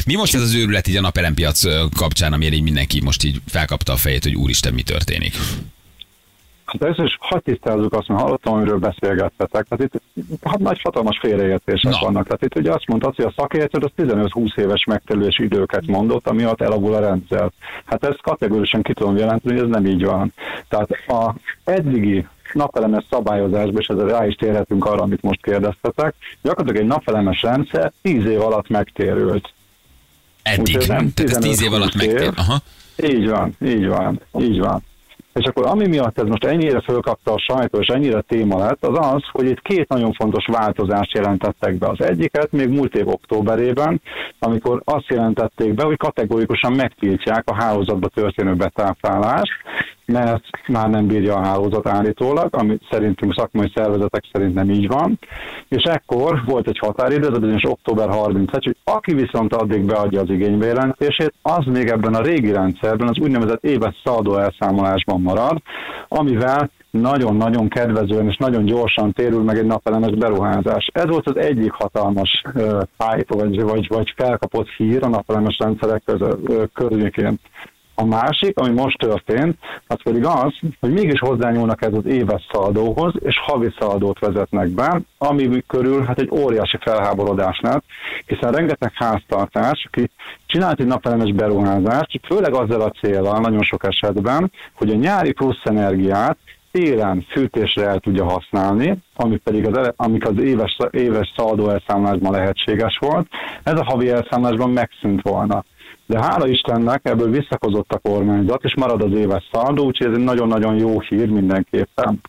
Mi 0.06 0.16
most 0.16 0.36
ez 0.36 0.42
az 0.42 0.54
őrület 0.54 0.88
így 0.88 0.96
a 0.96 1.02
napelempiac 1.02 1.90
kapcsán, 1.96 2.34
amiért 2.34 2.54
így 2.54 2.62
mindenki 2.62 3.02
most 3.02 3.24
így 3.24 3.42
felkapta 3.48 3.94
a 3.94 3.98
fejét, 3.98 4.24
hogy 4.24 4.36
úristen, 4.36 4.74
mi 4.74 4.82
történik? 4.82 5.36
Hát 6.68 6.84
először 6.84 7.06
is 7.06 7.18
hadd 7.20 7.40
tisztázzuk 7.44 7.94
azt, 7.94 8.08
mert 8.08 8.22
hallottam, 8.22 8.54
amiről 8.54 8.78
beszélgettetek. 8.78 9.66
Tehát 9.68 9.84
itt 9.84 10.02
hát 10.44 10.60
nagy 10.60 10.82
hatalmas 10.82 11.18
félreértések 11.20 11.92
Na. 11.92 12.00
vannak. 12.02 12.24
Tehát 12.24 12.44
itt 12.44 12.56
ugye 12.56 12.72
azt 12.72 12.88
mondtad, 12.88 13.16
hogy 13.16 13.26
a 13.26 13.34
szakértő 13.36 13.80
az 13.82 13.92
15-20 13.98 14.58
éves 14.58 14.84
megterülési 14.84 15.44
időket 15.44 15.88
mondott, 15.88 16.28
ami 16.28 16.44
alatt 16.44 16.62
elavul 16.62 16.94
a 16.94 17.00
rendszer. 17.00 17.52
Hát 17.86 18.04
ezt 18.04 18.22
kategórikusan 18.22 18.82
ki 18.82 18.94
tudom 18.94 19.18
jelenteni, 19.18 19.56
hogy 19.56 19.64
ez 19.64 19.70
nem 19.72 19.86
így 19.86 20.06
van. 20.06 20.34
Tehát 20.68 20.90
a 21.08 21.34
eddigi 21.64 22.28
napelemes 22.54 23.04
szabályozásban, 23.10 23.82
és 23.82 23.88
ezzel 23.88 24.08
rá 24.08 24.28
is 24.28 24.36
térhetünk 24.36 24.86
arra, 24.86 25.02
amit 25.02 25.22
most 25.22 25.42
kérdeztetek, 25.42 26.16
gyakorlatilag 26.42 26.82
egy 26.82 26.88
napelemes 26.88 27.42
rendszer 27.42 27.92
10 28.02 28.26
év 28.26 28.42
alatt 28.42 28.70
megtérült. 28.70 29.54
Eddig. 30.44 30.60
Úgyhogy 30.76 30.88
nem 30.88 31.14
Tehát 31.14 31.32
ez 31.32 31.38
tíz 31.38 31.62
év 31.64 31.70
15-20 31.70 31.74
alatt 31.74 31.94
év. 31.94 32.12
megtér. 32.12 32.34
Aha. 32.36 32.58
Így 33.04 33.30
van, 33.30 33.56
így 33.62 33.88
van, 33.88 34.20
így 34.40 34.60
van. 34.60 34.84
És 35.38 35.46
akkor 35.46 35.66
ami 35.66 35.88
miatt 35.88 36.20
ez 36.20 36.28
most 36.28 36.46
ennyire 36.46 36.82
fölkapta 36.82 37.34
a 37.34 37.40
sajtó, 37.40 37.80
és 37.80 37.88
ennyire 37.88 38.22
téma 38.22 38.58
lett, 38.58 38.86
az 38.86 38.98
az, 39.14 39.24
hogy 39.32 39.46
itt 39.46 39.62
két 39.62 39.88
nagyon 39.88 40.14
fontos 40.14 40.46
változást 40.46 41.14
jelentettek 41.14 41.78
be. 41.78 41.88
Az 41.88 42.02
egyiket 42.02 42.52
még 42.52 42.70
múlt 42.70 42.96
év 42.96 43.08
októberében, 43.08 44.02
amikor 44.40 44.82
azt 44.86 45.08
jelentették 45.08 45.74
be, 45.74 45.84
hogy 45.84 45.98
kategórikusan 45.98 46.74
megtiltják 46.74 47.44
a 47.46 47.56
hálózatba 47.56 48.08
történő 48.08 48.56
betáplálást, 48.56 49.52
mert 50.08 50.44
már 50.68 50.90
nem 50.90 51.08
bírja 51.08 51.36
a 51.36 51.46
hálózat 51.46 51.88
állítólag, 51.88 52.56
ami 52.56 52.78
szerintünk 52.90 53.34
szakmai 53.34 53.72
szervezetek 53.76 54.24
szerint 54.32 54.54
nem 54.54 54.70
így 54.70 54.88
van. 54.88 55.20
És 55.68 55.84
ekkor 55.84 56.42
volt 56.46 56.68
egy 56.68 56.78
határidő, 56.78 57.28
ez 57.28 57.40
bizonyos 57.40 57.64
október 57.64 58.10
31, 58.10 58.64
hogy 58.64 58.78
aki 58.84 59.14
viszont 59.14 59.54
addig 59.54 59.86
beadja 59.86 60.22
az 60.22 60.30
igénybejelentését, 60.30 61.34
az 61.42 61.66
még 61.66 61.88
ebben 61.88 62.14
a 62.14 62.22
régi 62.22 62.52
rendszerben, 62.52 63.08
az 63.08 63.20
úgynevezett 63.20 63.64
éves 63.64 64.02
szaldó 64.04 64.38
elszámolásban 64.38 65.22
marad, 65.22 65.62
amivel 66.08 66.70
nagyon-nagyon 66.92 67.70
kedvezően 67.70 68.30
és 68.30 68.38
nagyon 68.38 68.66
gyorsan 68.66 69.12
térül 69.12 69.44
meg 69.44 69.58
egy 69.58 69.66
napelemes 69.66 70.16
beruházás. 70.16 70.90
Ez 70.94 71.06
volt 71.06 71.30
az 71.30 71.38
egyik 71.38 71.72
hatalmas 71.72 72.42
uh, 72.54 72.82
hype, 72.98 73.36
vagy, 73.36 73.62
vagy, 73.62 73.88
vagy 73.88 74.14
felkapott 74.16 74.70
hír 74.70 75.04
a 75.04 75.10
napelemes 75.10 75.58
rendszerek 75.60 76.02
közö, 76.06 76.34
ö, 76.46 76.64
környékén. 76.74 77.40
A 78.00 78.06
másik, 78.06 78.60
ami 78.60 78.74
most 78.74 78.98
történt, 78.98 79.58
az 79.88 79.98
pedig 80.04 80.26
az, 80.26 80.54
hogy 80.80 80.92
mégis 80.92 81.20
hozzányúlnak 81.20 81.82
ez 81.82 81.94
az 81.94 82.06
éves 82.06 82.48
szaldóhoz, 82.52 83.14
és 83.20 83.40
havi 83.40 83.74
szaldót 83.80 84.20
vezetnek 84.20 84.68
be, 84.68 85.02
ami 85.18 85.64
körül 85.68 86.04
hát 86.04 86.20
egy 86.20 86.30
óriási 86.32 86.78
felháborodás 86.82 87.60
lett, 87.60 87.84
hiszen 88.26 88.52
rengeteg 88.52 88.92
háztartás, 88.94 89.88
aki 89.88 90.10
csinált 90.46 90.80
egy 90.80 90.86
napelemes 90.86 91.32
beruházást, 91.32 92.20
főleg 92.26 92.54
azzal 92.54 92.82
a 92.82 92.90
célral 92.90 93.40
nagyon 93.40 93.64
sok 93.64 93.84
esetben, 93.84 94.52
hogy 94.74 94.90
a 94.90 94.96
nyári 94.96 95.32
plusz 95.32 95.62
energiát 95.64 96.38
télen 96.72 97.26
fűtésre 97.30 97.88
el 97.88 98.00
tudja 98.00 98.24
használni, 98.26 98.98
ami 99.16 99.38
pedig 99.38 99.68
az, 99.68 99.94
amik 99.96 100.28
az 100.28 100.40
éves, 100.40 100.78
éves 100.92 101.34
szaldó 101.36 101.70
elszámlásban 101.70 102.32
lehetséges 102.32 102.98
volt, 102.98 103.28
ez 103.64 103.80
a 103.80 103.84
havi 103.84 104.10
elszámlásban 104.10 104.70
megszűnt 104.70 105.22
volna. 105.22 105.64
De 106.08 106.20
hála 106.20 106.48
Istennek 106.48 107.02
ebből 107.04 107.30
visszakozott 107.30 107.92
a 107.92 107.98
kormányzat, 107.98 108.64
és 108.64 108.76
marad 108.76 109.02
az 109.02 109.12
éves 109.20 109.44
szaldó, 109.52 109.86
úgyhogy 109.86 110.08
ez 110.08 110.14
egy 110.18 110.24
nagyon-nagyon 110.24 110.76
jó 110.76 111.00
hír 111.02 111.30
mindenképpen. 111.30 112.22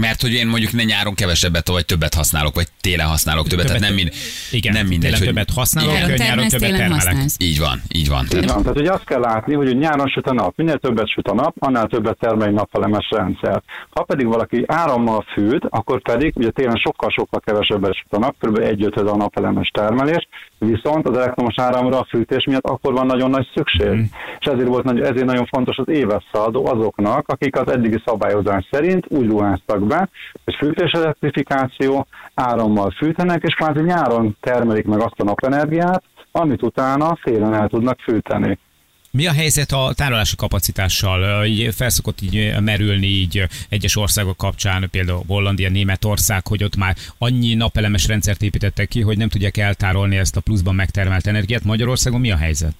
Mert 0.00 0.20
hogy 0.20 0.32
én 0.32 0.46
mondjuk 0.46 0.72
ne 0.72 0.82
nyáron 0.82 1.14
kevesebbet 1.14 1.68
vagy 1.68 1.84
többet 1.86 2.14
használok, 2.14 2.54
vagy 2.54 2.66
télen 2.80 3.06
használok 3.06 3.46
többet, 3.48 3.66
Többet- 3.66 3.80
tehát 3.80 3.94
nem, 3.94 4.04
mind, 4.04 4.14
Igen, 4.50 4.72
nem 4.72 4.86
mindegy, 4.86 5.10
télen 5.12 5.18
hogy 5.18 5.28
többet 5.28 5.50
használok, 5.54 5.92
Igen. 5.92 6.14
Nyáron 6.16 6.48
többet 6.48 6.70
termelek. 6.70 7.04
használsz. 7.04 7.36
Így 7.38 7.58
van, 7.58 7.82
így 7.88 8.08
van. 8.08 8.22
Így 8.22 8.28
Tehát, 8.28 8.50
van, 8.50 8.62
tehát 8.62 8.78
ugye 8.78 8.92
azt 8.92 9.04
kell 9.04 9.20
látni, 9.20 9.54
hogy 9.54 9.76
nyáron 9.78 10.08
süt 10.08 10.26
a 10.26 10.32
nap, 10.32 10.56
minél 10.56 10.78
többet 10.78 11.08
süt 11.08 11.28
a 11.28 11.34
nap, 11.34 11.54
annál 11.58 11.86
többet 11.86 12.18
termel 12.18 12.48
egy 12.48 12.54
napelemes 12.54 13.08
rendszer. 13.10 13.62
Ha 13.90 14.02
pedig 14.02 14.26
valaki 14.26 14.64
árammal 14.66 15.24
fűt, 15.32 15.64
akkor 15.68 16.02
pedig 16.02 16.32
ugye 16.36 16.50
télen 16.50 16.76
sokkal-sokkal 16.76 17.40
kevesebbet 17.40 17.94
süt 17.94 18.12
a 18.12 18.18
nap, 18.18 18.34
kb. 18.40 18.58
egy 18.58 18.84
ötöd 18.84 19.08
a 19.08 19.16
napelemes 19.16 19.68
termelés, 19.68 20.28
viszont 20.58 21.08
az 21.08 21.16
elektromos 21.16 21.54
áramra 21.56 21.98
a 21.98 22.06
fűtés 22.08 22.44
miatt 22.44 22.66
akkor 22.66 22.92
van 22.92 23.06
nagyon 23.06 23.30
nagy 23.30 23.48
szükség. 23.54 23.88
Mhm. 23.88 24.00
És 24.40 24.46
ezért 24.46 24.68
volt 24.68 24.84
nagy, 24.84 25.00
ezért 25.00 25.24
nagyon 25.24 25.46
fontos 25.46 25.76
az 25.76 25.88
éves 25.88 26.24
szaladó 26.32 26.66
azoknak, 26.66 27.28
akik 27.28 27.56
az 27.56 27.68
eddigi 27.68 28.02
szabályozás 28.04 28.68
szerint 28.70 29.06
úgy 29.08 29.26
ruháztak 29.26 29.86
be, 29.86 30.08
hogy 30.44 30.54
fűtés 30.54 30.90
elektrifikáció, 30.90 32.06
árammal 32.34 32.90
fűtenek, 32.90 33.42
és 33.42 33.54
kvázi 33.54 33.80
nyáron 33.80 34.36
termelik 34.40 34.86
meg 34.86 35.00
azt 35.00 35.20
a 35.20 35.24
napenergiát, 35.24 36.02
amit 36.32 36.62
utána 36.62 37.18
télen 37.22 37.54
el 37.54 37.68
tudnak 37.68 38.00
fűteni. 38.00 38.58
Mi 39.16 39.26
a 39.26 39.32
helyzet 39.32 39.72
a 39.72 39.92
tárolási 39.94 40.36
kapacitással? 40.36 41.44
Így 41.44 41.74
felszokott 41.74 42.20
így 42.22 42.54
merülni 42.60 43.06
így 43.06 43.46
egyes 43.68 43.96
országok 43.96 44.36
kapcsán, 44.36 44.88
például 44.90 45.22
Hollandia, 45.26 45.70
Németország, 45.70 46.46
hogy 46.46 46.64
ott 46.64 46.76
már 46.76 46.96
annyi 47.18 47.54
napelemes 47.54 48.06
rendszert 48.06 48.42
építettek 48.42 48.88
ki, 48.88 49.00
hogy 49.00 49.18
nem 49.18 49.28
tudják 49.28 49.56
eltárolni 49.56 50.16
ezt 50.16 50.36
a 50.36 50.40
pluszban 50.40 50.74
megtermelt 50.74 51.26
energiát. 51.26 51.64
Magyarországon 51.64 52.20
mi 52.20 52.30
a 52.30 52.36
helyzet? 52.36 52.72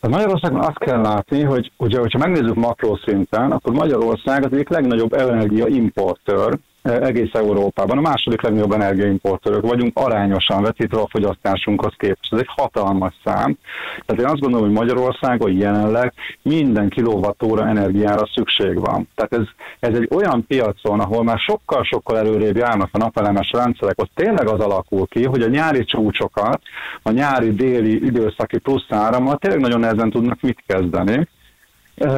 A 0.00 0.08
Magyarországon 0.08 0.60
azt 0.60 0.78
kell 0.78 1.00
látni, 1.00 1.42
hogy 1.42 1.72
ugye, 1.76 1.98
hogyha 1.98 2.18
megnézzük 2.18 2.54
makroszinten, 2.54 3.50
akkor 3.50 3.72
Magyarország 3.72 4.44
az 4.44 4.52
egyik 4.52 4.68
legnagyobb 4.68 5.12
energiaimportőr 5.12 6.58
egész 6.86 7.32
Európában. 7.32 7.98
A 7.98 8.00
második 8.00 8.42
legnagyobb 8.42 8.72
energiaimportőrök 8.72 9.66
vagyunk 9.66 9.98
arányosan 9.98 10.62
vetítve 10.62 11.00
a 11.00 11.08
fogyasztásunkhoz 11.10 11.94
képest. 11.96 12.32
Ez 12.32 12.38
egy 12.38 12.48
hatalmas 12.56 13.14
szám. 13.24 13.58
Tehát 14.06 14.22
én 14.22 14.28
azt 14.28 14.40
gondolom, 14.40 14.66
hogy 14.66 14.76
Magyarországon 14.76 15.52
jelenleg 15.52 16.12
minden 16.42 16.88
kilovattóra 16.88 17.66
energiára 17.66 18.28
szükség 18.34 18.80
van. 18.80 19.08
Tehát 19.14 19.32
ez, 19.32 19.46
ez 19.88 19.98
egy 19.98 20.08
olyan 20.14 20.46
piacon, 20.46 21.00
ahol 21.00 21.24
már 21.24 21.38
sokkal-sokkal 21.38 22.18
előrébb 22.18 22.56
járnak 22.56 22.88
a 22.92 22.98
napelemes 22.98 23.50
rendszerek, 23.52 24.00
ott 24.00 24.10
tényleg 24.14 24.48
az 24.48 24.60
alakul 24.60 25.06
ki, 25.06 25.24
hogy 25.24 25.42
a 25.42 25.48
nyári 25.48 25.84
csúcsokat, 25.84 26.60
a 27.02 27.10
nyári 27.10 27.52
déli 27.52 28.04
időszaki 28.04 28.58
plusz 28.58 28.86
árammal 28.88 29.36
tényleg 29.36 29.60
nagyon 29.60 29.80
nehezen 29.80 30.10
tudnak 30.10 30.40
mit 30.40 30.62
kezdeni. 30.66 31.28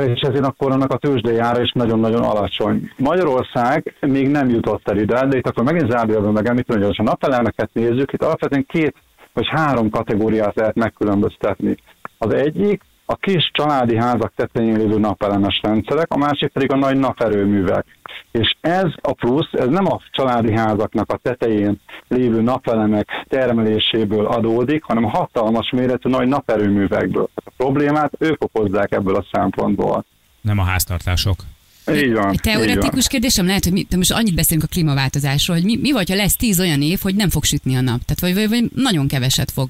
És 0.07 0.21
ezért 0.21 0.47
akkor 0.47 0.71
annak 0.71 0.93
a 0.93 0.97
tőzsdejára 0.97 1.63
is 1.63 1.73
nagyon-nagyon 1.73 2.23
alacsony. 2.23 2.91
Magyarország 2.97 3.95
még 4.01 4.29
nem 4.29 4.49
jutott 4.49 4.89
el 4.89 4.99
ide, 4.99 5.27
de 5.27 5.37
itt 5.37 5.47
akkor 5.47 5.65
megint 5.65 5.91
zárójelben 5.91 6.33
megemlíteni, 6.33 6.85
hogy 6.85 6.95
a 6.99 7.03
napelemeket 7.03 7.71
nézzük, 7.73 8.13
itt 8.13 8.23
alapvetően 8.23 8.67
két 8.69 8.95
vagy 9.33 9.47
három 9.49 9.91
kategóriát 9.91 10.55
lehet 10.55 10.75
megkülönböztetni. 10.75 11.77
Az 12.19 12.35
egyik 12.35 12.83
a 13.11 13.17
kis 13.17 13.51
családi 13.53 13.97
házak 13.97 14.33
tetején 14.37 14.77
lévő 14.77 14.99
napelemes 14.99 15.61
rendszerek, 15.63 16.13
a 16.13 16.17
másik 16.17 16.53
pedig 16.53 16.73
a 16.73 16.77
nagy 16.77 16.97
naperőművek. 16.97 17.85
És 18.31 18.57
ez 18.61 18.93
a 19.03 19.13
plusz, 19.13 19.53
ez 19.53 19.67
nem 19.67 19.87
a 19.87 20.01
családi 20.11 20.57
házaknak 20.57 21.13
a 21.13 21.17
tetején 21.17 21.81
lévő 22.09 22.41
napelemek 22.41 23.09
termeléséből 23.29 24.27
adódik, 24.27 24.83
hanem 24.83 25.03
hatalmas 25.03 25.71
méretű 25.71 26.09
nagy 26.09 26.29
naperőművekből. 26.29 27.29
A 27.59 27.65
problémát 27.65 28.13
ők 28.19 28.45
okozzák 28.45 28.93
ebből 28.93 29.17
a 29.17 29.25
szempontból. 29.33 30.05
Nem 30.41 30.59
a 30.59 30.63
háztartások. 30.63 31.45
Így 31.93 31.95
van. 31.95 31.97
Egy 31.97 32.05
így 32.05 32.13
van. 32.13 32.37
teoretikus 32.43 33.07
kérdésem 33.07 33.47
lehet, 33.47 33.65
hogy 33.65 33.73
mi, 33.73 33.87
most 33.97 34.13
annyit 34.13 34.35
beszélünk 34.35 34.65
a 34.65 34.73
klímaváltozásról, 34.73 35.57
hogy 35.57 35.65
mi, 35.65 35.77
mi 35.77 35.93
vagy, 35.93 36.09
ha 36.09 36.17
lesz 36.17 36.37
tíz 36.37 36.61
olyan 36.61 36.83
év, 36.83 37.01
hogy 37.03 37.15
nem 37.15 37.29
fog 37.29 37.45
sütni 37.45 37.77
a 37.77 37.81
nap, 37.81 38.01
tehát 38.05 38.21
vagy, 38.21 38.35
vagy, 38.35 38.49
vagy 38.49 38.71
nagyon 38.75 39.09
keveset 39.09 39.51
fog. 39.51 39.69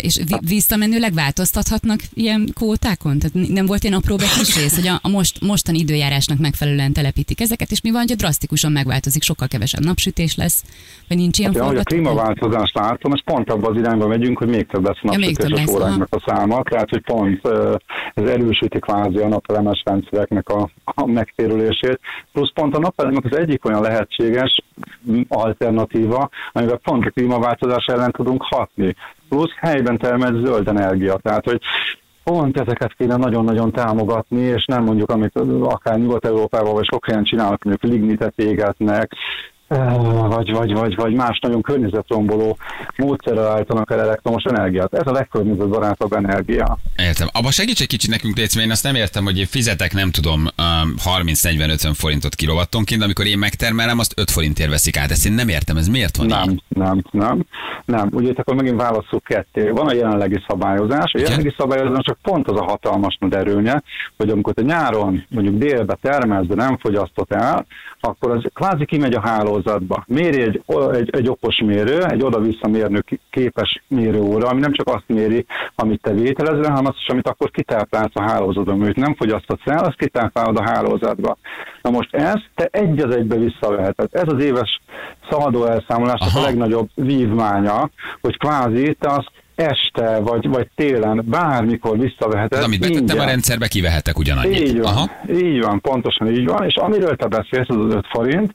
És 0.00 0.16
vi- 0.16 0.48
visszamenőleg 0.48 1.12
változtathatnak 1.14 2.00
ilyen 2.14 2.48
kvótákon? 2.54 3.18
Tehát 3.18 3.48
nem 3.48 3.66
volt 3.66 3.82
ilyen 3.82 3.96
apró 3.96 4.16
rész, 4.16 4.74
hogy 4.74 4.86
a, 4.86 4.98
a 5.02 5.08
most, 5.08 5.40
mostani 5.40 5.78
időjárásnak 5.78 6.38
megfelelően 6.38 6.92
telepítik 6.92 7.40
ezeket, 7.40 7.70
és 7.70 7.80
mi 7.80 7.90
van, 7.90 8.04
ha 8.08 8.14
drasztikusan 8.14 8.72
megváltozik, 8.72 9.22
sokkal 9.22 9.48
kevesebb 9.48 9.84
napsütés 9.84 10.36
lesz, 10.36 10.64
vagy 11.08 11.16
nincs 11.16 11.38
ilyen 11.38 11.52
Ja, 11.52 11.64
hogy 11.64 11.76
a 11.76 11.82
forgatókönyv? 11.82 12.04
klímaváltozást 12.04 12.74
látom, 12.74 13.12
és 13.14 13.22
pont 13.24 13.50
abban 13.50 13.70
az 13.70 13.80
irányba 13.80 14.06
megyünk, 14.06 14.38
hogy 14.38 14.48
még 14.48 14.66
több 14.66 14.84
lesz 14.84 14.98
a 15.02 15.12
Ja, 15.12 15.18
napsütéses 15.18 15.50
lesz, 15.50 15.68
óráknak 15.68 16.08
a 16.10 16.22
száma, 16.26 16.62
tehát 16.62 16.90
hogy 16.90 17.02
pont 17.02 17.48
ez 18.14 18.28
erősíti 18.28 18.78
kvázi 18.78 19.18
a 19.18 19.28
napelemes 19.28 19.82
rendszereknek 19.84 20.48
a, 20.48 20.70
a 20.84 21.06
megtérülését. 21.06 22.00
Plusz 22.32 22.52
pont 22.54 22.76
a 22.76 22.78
napelemek 22.78 23.24
az 23.24 23.36
egyik 23.36 23.64
olyan 23.64 23.82
lehetséges 23.82 24.62
alternatíva, 25.28 26.28
amivel 26.52 26.76
pont 26.76 27.06
a 27.06 27.10
klímaváltozás 27.10 27.84
ellen 27.86 28.10
tudunk 28.10 28.42
hatni. 28.42 28.94
Plusz 29.28 29.54
helyben 29.56 29.98
termelt 29.98 30.44
zöld 30.44 30.68
energia, 30.68 31.16
tehát 31.22 31.44
hogy 31.44 31.60
Pont 32.24 32.60
ezeket 32.60 32.94
kéne 32.96 33.16
nagyon-nagyon 33.16 33.72
támogatni, 33.72 34.40
és 34.40 34.64
nem 34.64 34.82
mondjuk, 34.82 35.10
amit 35.10 35.38
akár 35.62 35.98
Nyugat-Európában 35.98 36.72
vagy 36.72 36.86
sok 36.86 37.06
helyen 37.06 37.24
csinálnak, 37.24 37.64
mondjuk 37.64 37.92
lignitet 37.92 38.38
égetnek, 38.38 39.12
eh, 39.68 39.94
vagy, 40.28 40.50
vagy, 40.50 40.72
vagy, 40.72 40.94
vagy 40.94 41.12
más 41.12 41.38
nagyon 41.38 41.62
környezetromboló 41.62 42.58
módszerrel 42.96 43.46
állítanak 43.46 43.90
el 43.90 44.00
elektromos 44.00 44.42
energiát. 44.42 44.94
Ez 44.94 45.06
a 45.06 45.12
legkörnyezetbarátabb 45.12 46.12
energia. 46.12 46.78
Értem. 46.96 47.28
Abba 47.32 47.50
segíts 47.50 47.80
egy 47.80 47.86
kicsit 47.86 48.10
nekünk, 48.10 48.36
Léci, 48.36 48.60
én 48.60 48.70
azt 48.70 48.82
nem 48.82 48.94
értem, 48.94 49.24
hogy 49.24 49.38
én 49.38 49.46
fizetek, 49.46 49.92
nem 49.92 50.10
tudom, 50.10 50.40
um, 50.40 50.94
30-40-50 51.04 51.94
forintot 51.94 52.34
kilowattonként, 52.34 52.98
de 52.98 53.04
amikor 53.04 53.26
én 53.26 53.38
megtermelem, 53.38 53.98
azt 53.98 54.12
5 54.16 54.30
forintért 54.30 54.70
veszik 54.70 54.96
át. 54.96 55.10
Ezt 55.10 55.26
én 55.26 55.32
nem 55.32 55.48
értem, 55.48 55.76
ez 55.76 55.88
miért 55.88 56.16
van 56.16 56.26
Nem, 56.26 56.50
így? 56.50 56.62
nem, 56.68 57.02
nem. 57.10 57.46
Nem, 57.84 58.08
ugye 58.12 58.30
itt 58.30 58.38
akkor 58.38 58.54
megint 58.54 58.80
válaszol 58.80 59.20
ketté. 59.24 59.68
Van 59.68 59.86
a 59.86 59.92
jelenlegi 59.92 60.42
szabályozás. 60.48 61.14
A 61.14 61.18
jelenlegi 61.18 61.54
szabályozás 61.58 62.04
csak 62.04 62.18
pont 62.22 62.48
az 62.48 62.60
a 62.60 62.64
hatalmas 62.64 63.16
nagy 63.20 63.34
erőnye, 63.34 63.82
hogy 64.16 64.30
amikor 64.30 64.52
te 64.54 64.62
nyáron 64.62 65.24
mondjuk 65.28 65.56
délbe 65.56 65.98
termelsz, 66.02 66.46
de 66.46 66.54
nem 66.54 66.78
fogyasztott 66.78 67.32
el, 67.32 67.66
akkor 68.00 68.30
az 68.30 68.44
kvázi 68.54 68.84
kimegy 68.84 69.14
a 69.14 69.20
hálózatba. 69.20 70.04
Méri 70.06 70.40
egy, 70.40 70.62
egy, 70.92 71.10
egy 71.12 71.28
okos 71.28 71.58
mérő, 71.58 72.04
egy 72.04 72.22
oda-vissza 72.22 72.68
mérnő 72.68 73.04
képes 73.30 73.82
mérőóra, 73.88 74.48
ami 74.48 74.60
nem 74.60 74.72
csak 74.72 74.88
azt 74.88 75.04
méri, 75.06 75.46
amit 75.74 76.00
te 76.02 76.12
vételezel, 76.12 76.70
hanem 76.70 76.86
azt 76.86 76.98
is, 76.98 77.08
amit 77.08 77.28
akkor 77.28 77.50
kitáplálsz 77.50 78.14
a 78.14 78.22
hálózatban, 78.22 78.80
amit 78.80 78.96
nem 78.96 79.14
fogyasztod 79.14 79.58
el, 79.64 79.84
azt 79.84 79.96
kitáplálod 79.96 80.56
a 80.56 80.62
hálózatba. 80.62 81.36
Na 81.82 81.90
most 81.90 82.14
ezt 82.14 82.50
te 82.54 82.68
egy 82.70 83.00
az 83.00 83.14
egybe 83.14 83.36
visszaveheted. 83.36 84.08
Ez 84.12 84.32
az 84.32 84.42
éves 84.42 84.80
szaladó 85.30 85.64
elszámolásnak 85.64 86.28
Aha. 86.28 86.40
a 86.40 86.42
legnagyobb 86.42 86.88
vívmánya, 87.64 87.90
hogy 88.20 88.38
kvázi 88.38 88.96
te 89.00 89.08
azt 89.08 89.30
este 89.54 90.20
vagy, 90.20 90.48
vagy 90.48 90.68
télen 90.74 91.24
bármikor 91.24 91.98
visszaveheted. 91.98 92.58
Az, 92.58 92.64
amit 92.64 92.80
betettem 92.80 93.18
a 93.18 93.24
rendszerbe, 93.24 93.68
kivehetek 93.68 94.18
ugyanannyit. 94.18 94.60
Így 94.60 94.80
van, 94.80 94.92
Aha. 94.92 95.10
így 95.32 95.60
van, 95.60 95.80
pontosan 95.80 96.30
így 96.30 96.46
van, 96.46 96.64
és 96.64 96.74
amiről 96.74 97.16
te 97.16 97.26
beszélsz, 97.26 97.68
az 97.68 97.76
az 97.76 97.94
5 97.94 98.06
forint, 98.12 98.52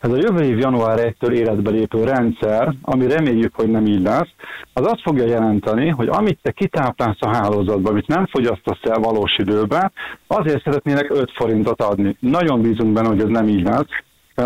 ez 0.00 0.10
a 0.10 0.16
jövő 0.16 0.44
év 0.44 0.58
január 0.58 0.98
1-től 0.98 1.30
életbe 1.30 1.70
lépő 1.70 2.04
rendszer, 2.04 2.74
ami 2.82 3.08
reméljük, 3.08 3.54
hogy 3.54 3.70
nem 3.70 3.86
így 3.86 4.02
lesz, 4.02 4.28
az 4.72 4.86
azt 4.86 5.02
fogja 5.02 5.26
jelenteni, 5.26 5.88
hogy 5.88 6.08
amit 6.08 6.38
te 6.42 6.50
kitáplálsz 6.50 7.20
a 7.20 7.36
hálózatba, 7.36 7.90
amit 7.90 8.06
nem 8.06 8.26
fogyasztasz 8.26 8.78
el 8.82 8.98
valós 8.98 9.38
időben, 9.38 9.92
azért 10.26 10.62
szeretnének 10.62 11.10
5 11.10 11.30
forintot 11.34 11.82
adni. 11.82 12.16
Nagyon 12.20 12.60
bízunk 12.60 12.92
benne, 12.92 13.08
hogy 13.08 13.20
ez 13.20 13.28
nem 13.28 13.48
így 13.48 13.62
lesz, 13.62 13.88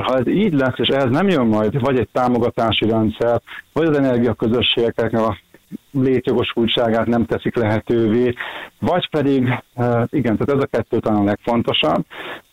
ha 0.01 0.19
ez 0.19 0.27
így 0.27 0.53
lesz, 0.53 0.79
és 0.79 0.89
ehhez 0.89 1.11
nem 1.11 1.29
jön 1.29 1.47
majd 1.47 1.81
vagy 1.81 1.99
egy 1.99 2.09
támogatási 2.13 2.89
rendszer, 2.89 3.41
vagy 3.73 3.87
az 3.87 3.97
energiaközösségeknek 3.97 5.13
a 5.13 5.39
létjogosultságát 5.91 7.07
nem 7.07 7.27
teszik 7.27 7.57
lehetővé, 7.57 8.35
vagy 8.79 9.09
pedig, 9.09 9.49
eh, 9.75 10.03
igen, 10.11 10.37
tehát 10.37 10.55
ez 10.55 10.63
a 10.63 10.77
kettő 10.77 10.99
talán 10.99 11.21
a 11.21 11.25
legfontosabb, 11.25 12.05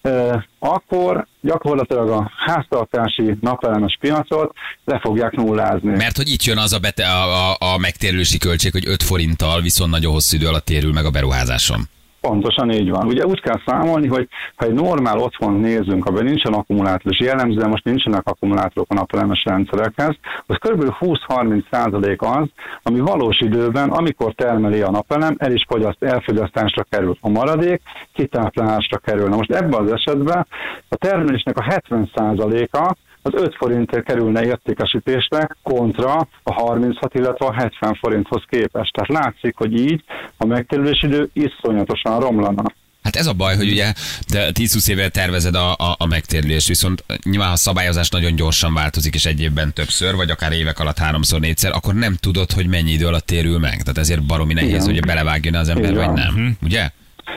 eh, 0.01 0.41
akkor 0.59 1.27
gyakorlatilag 1.41 2.09
a 2.09 2.31
háztartási 2.37 3.37
napelemes 3.41 3.97
piacot 3.99 4.55
le 4.85 4.99
fogják 4.99 5.31
nullázni. 5.31 5.95
Mert 5.95 6.17
hogy 6.17 6.29
itt 6.29 6.43
jön 6.43 6.57
az 6.57 6.73
a, 6.73 6.79
bete, 6.79 7.07
a, 7.11 7.51
a, 7.51 7.73
a 7.73 7.77
megtérülési 7.77 8.37
költség, 8.37 8.71
hogy 8.71 8.87
5 8.87 9.03
forinttal 9.03 9.61
viszont 9.61 9.91
nagyon 9.91 10.11
hosszú 10.11 10.35
idő 10.35 10.47
alatt 10.47 10.65
térül 10.65 10.93
meg 10.93 11.05
a 11.05 11.09
beruházásom. 11.09 11.87
Pontosan 12.21 12.71
így 12.71 12.89
van. 12.89 13.07
Ugye 13.07 13.25
úgy 13.25 13.41
kell 13.41 13.61
számolni, 13.65 14.07
hogy 14.07 14.27
ha 14.55 14.65
egy 14.65 14.73
normál 14.73 15.19
otthon 15.19 15.53
nézünk, 15.53 16.05
abban 16.05 16.23
nincsen 16.23 16.53
akkumulátor, 16.53 17.11
és 17.11 17.19
jellemzően 17.19 17.69
most 17.69 17.83
nincsenek 17.83 18.27
akkumulátorok 18.27 18.91
a 18.91 18.93
napelemes 18.93 19.43
rendszerekhez, 19.43 20.15
az 20.45 20.55
kb. 20.55 20.93
20-30 20.99 21.63
százalék 21.71 22.21
az, 22.21 22.47
ami 22.83 22.99
valós 22.99 23.39
időben, 23.39 23.89
amikor 23.89 24.33
termeli 24.33 24.81
a 24.81 24.91
napelem, 24.91 25.35
el 25.37 25.51
is 25.51 25.65
fogyaszt, 25.67 26.03
elfogyasztásra 26.03 26.83
kerül. 26.89 27.17
A 27.21 27.29
maradék 27.29 27.81
kitáplálásra 28.13 28.97
kerül. 28.97 29.27
Na 29.27 29.35
most 29.35 29.51
ebben 29.51 29.81
az 29.85 29.91
esetben 29.91 30.47
a 30.89 30.95
termelésnek 30.95 31.57
a 31.57 31.63
70 31.63 32.11
százaléka 32.15 32.95
az 33.21 33.31
5 33.33 33.55
forintért 33.55 34.03
kerülne 34.03 34.45
értékesítésre 34.45 35.49
kontra 35.63 36.27
a 36.43 36.53
36, 36.53 37.13
illetve 37.13 37.45
a 37.45 37.53
70 37.53 37.95
forinthoz 37.95 38.43
képest. 38.49 38.93
Tehát 38.93 39.23
látszik, 39.23 39.55
hogy 39.57 39.79
így 39.79 40.03
a 40.37 40.45
megterülési 40.45 41.05
idő 41.05 41.29
iszonyatosan 41.33 42.19
romlana. 42.19 42.63
Hát 43.03 43.15
ez 43.15 43.27
a 43.27 43.33
baj, 43.33 43.55
hogy 43.55 43.71
ugye 43.71 43.93
te 44.27 44.49
10-20 44.53 44.89
éve 44.89 45.09
tervezed 45.09 45.55
a, 45.55 45.71
a, 45.71 45.95
a 45.97 46.05
megtérülést, 46.05 46.67
viszont 46.67 47.03
nyilván 47.23 47.47
ha 47.47 47.53
a 47.53 47.57
szabályozás 47.57 48.09
nagyon 48.09 48.35
gyorsan 48.35 48.73
változik, 48.73 49.13
és 49.13 49.25
egy 49.25 49.41
évben 49.41 49.73
többször, 49.73 50.15
vagy 50.15 50.29
akár 50.29 50.51
évek 50.51 50.79
alatt 50.79 50.97
háromszor, 50.97 51.39
négyszer, 51.39 51.71
akkor 51.71 51.93
nem 51.93 52.15
tudod, 52.15 52.51
hogy 52.51 52.67
mennyi 52.67 52.91
idő 52.91 53.07
alatt 53.07 53.25
térül 53.25 53.59
meg. 53.59 53.81
Tehát 53.81 53.97
ezért 53.97 54.23
baromi 54.23 54.53
nehéz, 54.53 54.69
Igen. 54.69 54.83
hogy 54.83 54.99
belevágjon 54.99 55.55
az 55.55 55.69
ember, 55.69 55.89
Így 55.89 55.95
vagy 55.95 56.11
nem. 56.11 56.57
Ugye? 56.61 56.89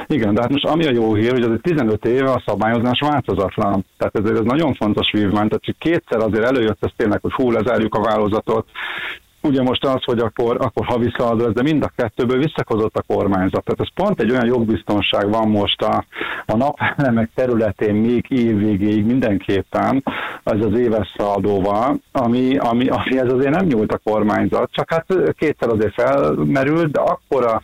Igen, 0.06 0.34
de 0.34 0.40
hát 0.40 0.50
most 0.50 0.64
ami 0.64 0.86
a 0.86 0.90
jó 0.90 1.14
hír, 1.14 1.32
hogy 1.32 1.42
az 1.42 1.58
15 1.62 2.04
éve 2.04 2.30
a 2.30 2.42
szabályozás 2.46 3.00
változatlan. 3.00 3.84
Tehát 3.96 4.18
ezért 4.18 4.38
ez 4.38 4.44
nagyon 4.44 4.74
fontos 4.74 5.10
vívmány. 5.12 5.48
Tehát 5.48 5.64
csak 5.64 5.78
kétszer 5.78 6.20
azért 6.20 6.44
előjött 6.44 6.84
ez 6.84 6.90
tényleg, 6.96 7.20
hogy 7.20 7.32
hú, 7.32 7.50
lezárjuk 7.50 7.94
a 7.94 8.00
válogatot. 8.00 8.68
Ugye 9.44 9.62
most 9.62 9.84
az, 9.84 10.04
hogy 10.04 10.18
akkor, 10.18 10.56
akkor 10.60 10.86
ha 10.86 10.98
visszaadó 10.98 11.44
ez, 11.44 11.52
de 11.52 11.62
mind 11.62 11.82
a 11.82 11.92
kettőből 11.96 12.38
visszakozott 12.38 12.96
a 12.96 13.14
kormányzat. 13.14 13.64
Tehát 13.64 13.80
ez 13.80 13.92
pont 13.94 14.20
egy 14.20 14.30
olyan 14.30 14.46
jogbiztonság 14.46 15.30
van 15.30 15.48
most 15.48 15.82
a, 15.82 16.04
a 16.46 16.56
napelemek 16.56 17.30
területén 17.34 17.94
még 17.94 18.24
évvégéig 18.28 19.04
mindenképpen, 19.04 20.04
ez 20.42 20.64
az 20.64 20.78
éves 20.78 21.14
szaldóval, 21.16 22.00
ami, 22.12 22.56
ami, 22.56 22.88
ami 22.88 23.18
ez 23.18 23.32
azért 23.32 23.54
nem 23.54 23.66
nyújt 23.66 23.92
a 23.92 24.00
kormányzat, 24.04 24.70
csak 24.72 24.90
hát 24.90 25.06
kétszer 25.38 25.68
azért 25.68 25.94
felmerült, 25.94 26.90
de 26.90 27.00
akkora 27.00 27.62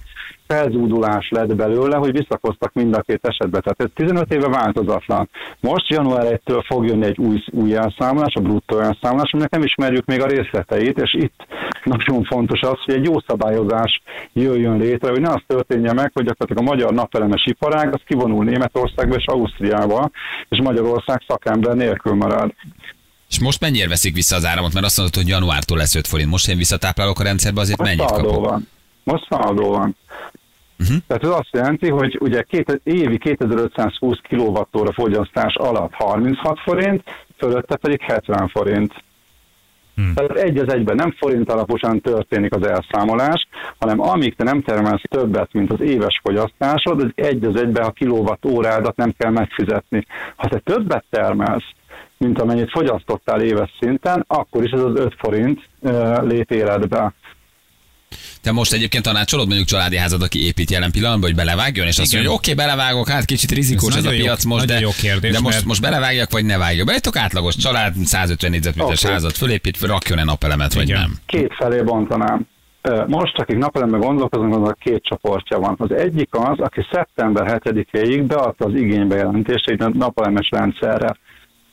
felzúdulás 0.48 1.28
lett 1.30 1.54
belőle, 1.54 1.96
hogy 1.96 2.12
visszakoztak 2.12 2.72
mind 2.72 2.94
a 2.94 3.00
két 3.00 3.26
esetben. 3.26 3.62
Tehát 3.62 3.80
ez 3.80 3.88
15 3.94 4.32
éve 4.32 4.48
változatlan. 4.48 5.28
Most 5.60 5.88
január 5.88 6.40
1-től 6.44 6.64
fog 6.66 6.86
jönni 6.86 7.04
egy 7.04 7.18
új, 7.18 7.42
új 7.50 7.74
elszámolás, 7.76 8.34
a 8.34 8.40
bruttó 8.40 8.78
elszámolás, 8.78 9.32
aminek 9.32 9.50
nem 9.50 9.62
ismerjük 9.62 10.04
még 10.04 10.20
a 10.20 10.26
részleteit, 10.26 10.98
és 10.98 11.14
itt 11.14 11.46
nagyon 11.84 12.24
fontos 12.24 12.60
az, 12.60 12.78
hogy 12.84 12.94
egy 12.94 13.04
jó 13.04 13.20
szabályozás 13.26 14.02
jöjjön 14.32 14.78
létre, 14.78 15.10
hogy 15.10 15.20
ne 15.20 15.28
az 15.28 15.42
történje 15.46 15.92
meg, 15.92 16.10
hogy 16.14 16.24
gyakorlatilag 16.24 16.68
a 16.68 16.74
magyar 16.74 16.92
napelemes 16.92 17.46
iparág 17.46 17.94
az 17.94 18.00
kivonul 18.06 18.44
Németországba 18.44 19.14
és 19.14 19.26
Ausztriába, 19.26 20.10
és 20.48 20.58
Magyarország 20.62 21.22
szakember 21.26 21.74
nélkül 21.74 22.14
marad. 22.14 22.54
És 23.28 23.40
most 23.40 23.60
mennyire 23.60 23.88
veszik 23.88 24.14
vissza 24.14 24.36
az 24.36 24.44
áramot? 24.44 24.72
Mert 24.72 24.86
azt 24.86 24.96
mondod, 24.96 25.14
hogy 25.14 25.28
januártól 25.28 25.76
lesz 25.76 25.94
5 25.94 26.06
forint. 26.06 26.30
Most 26.30 26.48
én 26.48 26.56
visszatáplálok 26.56 27.20
a 27.20 27.22
rendszerbe, 27.22 27.60
azért 27.60 27.78
Most 27.78 27.90
mennyit 27.96 28.12
kapok? 28.12 28.44
van. 28.44 28.68
Most 29.04 29.26
szaldó 29.28 29.70
van. 29.70 29.96
Mhm. 30.78 30.96
Tehát 31.06 31.22
ez 31.22 31.30
azt 31.30 31.48
jelenti, 31.52 31.88
hogy 31.88 32.18
ugye 32.20 32.42
két, 32.42 32.80
évi 32.84 33.18
2520 33.18 34.18
kWh 34.28 34.92
fogyasztás 34.92 35.54
alatt 35.54 35.92
36 35.92 36.58
forint, 36.60 37.02
fölötte 37.36 37.76
pedig 37.76 38.00
70 38.00 38.48
forint. 38.48 38.92
Hmm. 39.98 40.14
Tehát 40.14 40.30
egy 40.30 40.58
az 40.58 40.72
egyben 40.72 40.96
nem 40.96 41.14
forint 41.18 41.52
alaposan 41.52 42.00
történik 42.00 42.54
az 42.54 42.66
elszámolás, 42.66 43.48
hanem 43.78 44.00
amíg 44.00 44.36
te 44.36 44.44
nem 44.44 44.62
termelsz 44.62 45.02
többet, 45.10 45.52
mint 45.52 45.72
az 45.72 45.80
éves 45.80 46.20
fogyasztásod, 46.22 47.02
az 47.02 47.10
egy 47.14 47.44
az 47.44 47.56
egyben 47.56 47.84
a 47.84 47.90
kilowatt 47.90 48.46
órádat 48.46 48.96
nem 48.96 49.14
kell 49.18 49.30
megfizetni. 49.30 50.06
Ha 50.36 50.48
te 50.48 50.58
többet 50.58 51.04
termelsz, 51.10 51.70
mint 52.16 52.40
amennyit 52.40 52.70
fogyasztottál 52.70 53.40
éves 53.40 53.76
szinten, 53.80 54.24
akkor 54.26 54.64
is 54.64 54.70
ez 54.70 54.82
az 54.82 54.96
5 54.96 55.14
forint 55.18 55.68
ö, 55.82 56.26
lép 56.26 56.50
életbe. 56.50 57.12
Te 58.42 58.52
most 58.52 58.72
egyébként 58.72 59.04
tanácsolod 59.04 59.46
mondjuk 59.46 59.68
családi 59.68 59.96
házad, 59.96 60.22
aki 60.22 60.44
épít 60.46 60.70
jelen 60.70 60.90
pillanatban, 60.90 61.26
hogy 61.28 61.38
belevágjon, 61.38 61.86
és 61.86 61.98
azt 61.98 62.12
mondja, 62.12 62.30
hogy 62.30 62.38
oké, 62.38 62.54
belevágok, 62.54 63.08
hát 63.08 63.24
kicsit 63.24 63.50
rizikós 63.50 63.90
Ez 63.90 63.96
ez, 63.96 64.02
a 64.04 64.06
nagyon 64.06 64.18
jó- 64.20 64.24
piac 64.24 64.44
most, 64.44 64.66
de, 64.66 64.80
jó 64.80 64.90
kérdés, 65.00 65.32
de 65.32 65.40
most, 65.40 65.54
mert- 65.54 65.66
most 65.66 65.80
belevágjak, 65.80 66.30
vagy 66.30 66.44
ne 66.44 66.56
vágjak. 66.56 66.86
Be 66.86 66.92
egy 66.92 67.08
átlagos 67.12 67.56
család, 67.56 67.94
150 68.04 68.50
négyzetméteres 68.50 69.04
Oké. 69.04 69.12
házat 69.12 69.36
fölépít, 69.36 69.80
rakjon-e 69.80 70.24
napelemet, 70.24 70.74
vagy 70.74 70.88
Igen. 70.88 71.00
nem. 71.00 71.16
két 71.26 71.54
felé 71.54 71.82
bontanám. 71.82 72.46
Most, 73.06 73.38
akik 73.38 73.56
napelemben 73.56 74.00
gondolkoznak, 74.00 74.62
azok 74.62 74.78
két 74.78 75.02
csoportja 75.02 75.58
van. 75.58 75.74
Az 75.78 75.92
egyik 75.92 76.28
az, 76.30 76.58
aki 76.60 76.86
szeptember 76.92 77.60
7-ig 77.64 78.24
beadta 78.26 78.64
az 78.64 78.74
igénybejelentést 78.74 79.68
egy 79.68 79.78
napelemes 79.78 80.48
rendszerre. 80.50 81.16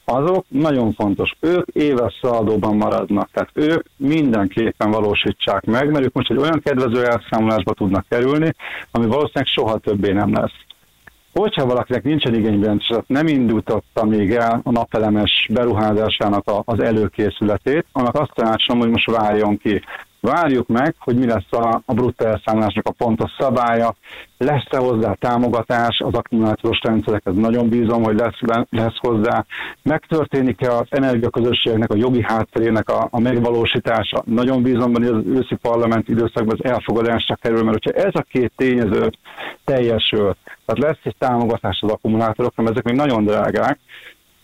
Azok 0.05 0.45
nagyon 0.47 0.93
fontos, 0.93 1.35
ők 1.39 1.67
éves 1.67 2.19
szaldóban 2.21 2.75
maradnak, 2.75 3.29
tehát 3.31 3.49
ők 3.53 3.85
mindenképpen 3.97 4.91
valósítsák 4.91 5.65
meg, 5.65 5.91
mert 5.91 6.05
ők 6.05 6.13
most 6.13 6.31
egy 6.31 6.37
olyan 6.37 6.61
kedvező 6.63 7.05
elszámolásba 7.05 7.73
tudnak 7.73 8.05
kerülni, 8.09 8.53
ami 8.91 9.05
valószínűleg 9.05 9.45
soha 9.45 9.77
többé 9.77 10.11
nem 10.11 10.33
lesz. 10.33 10.53
Hogyha 11.33 11.65
valakinek 11.65 12.03
nincsen 12.03 12.33
igénybejelentés, 12.33 12.87
tehát 12.87 13.07
nem 13.07 13.27
indította 13.27 14.05
még 14.05 14.31
el 14.31 14.61
a 14.63 14.71
napelemes 14.71 15.47
beruházásának 15.53 16.43
az 16.65 16.79
előkészületét, 16.79 17.85
annak 17.91 18.15
azt 18.15 18.33
tanácsolom, 18.33 18.81
hogy 18.81 18.89
most 18.89 19.11
várjon 19.11 19.57
ki. 19.57 19.81
Várjuk 20.25 20.67
meg, 20.67 20.95
hogy 20.99 21.15
mi 21.15 21.25
lesz 21.25 21.51
a, 21.51 21.81
a 21.85 21.93
bruttó 21.93 22.25
elszámolásnak 22.25 22.87
a 22.87 22.91
pontos 22.91 23.31
szabálya, 23.39 23.95
lesz-e 24.37 24.77
hozzá 24.77 25.13
támogatás? 25.13 25.99
Az 25.99 26.13
akkumulátoros 26.13 26.79
rendszerekhez, 26.83 27.35
nagyon 27.35 27.69
bízom, 27.69 28.03
hogy 28.03 28.15
lesz, 28.17 28.65
lesz 28.69 28.97
hozzá, 28.97 29.45
megtörténik-e 29.83 30.71
az 30.71 30.87
energiaközösségnek 30.89 31.91
a 31.91 31.95
jogi 31.95 32.23
hátterének 32.23 32.89
a, 32.89 33.07
a 33.11 33.19
megvalósítása, 33.19 34.23
nagyon 34.25 34.61
bízom 34.61 34.93
hogy 34.93 35.05
az 35.05 35.23
őszi 35.25 35.55
parlament 35.55 36.09
időszakban 36.09 36.57
az 36.59 36.71
elfogadásra 36.71 37.35
kerül, 37.35 37.63
mert 37.63 37.83
hogyha 37.83 38.01
ez 38.07 38.13
a 38.13 38.25
két 38.29 38.51
tényező 38.55 39.11
teljesül, 39.63 40.35
tehát 40.65 40.83
lesz 40.83 41.03
egy 41.03 41.15
támogatás 41.17 41.79
az 41.81 41.91
akkumulátorokra, 41.91 42.63
mert 42.63 42.75
ezek 42.75 42.85
még 42.85 42.95
nagyon 42.95 43.25
drágák, 43.25 43.79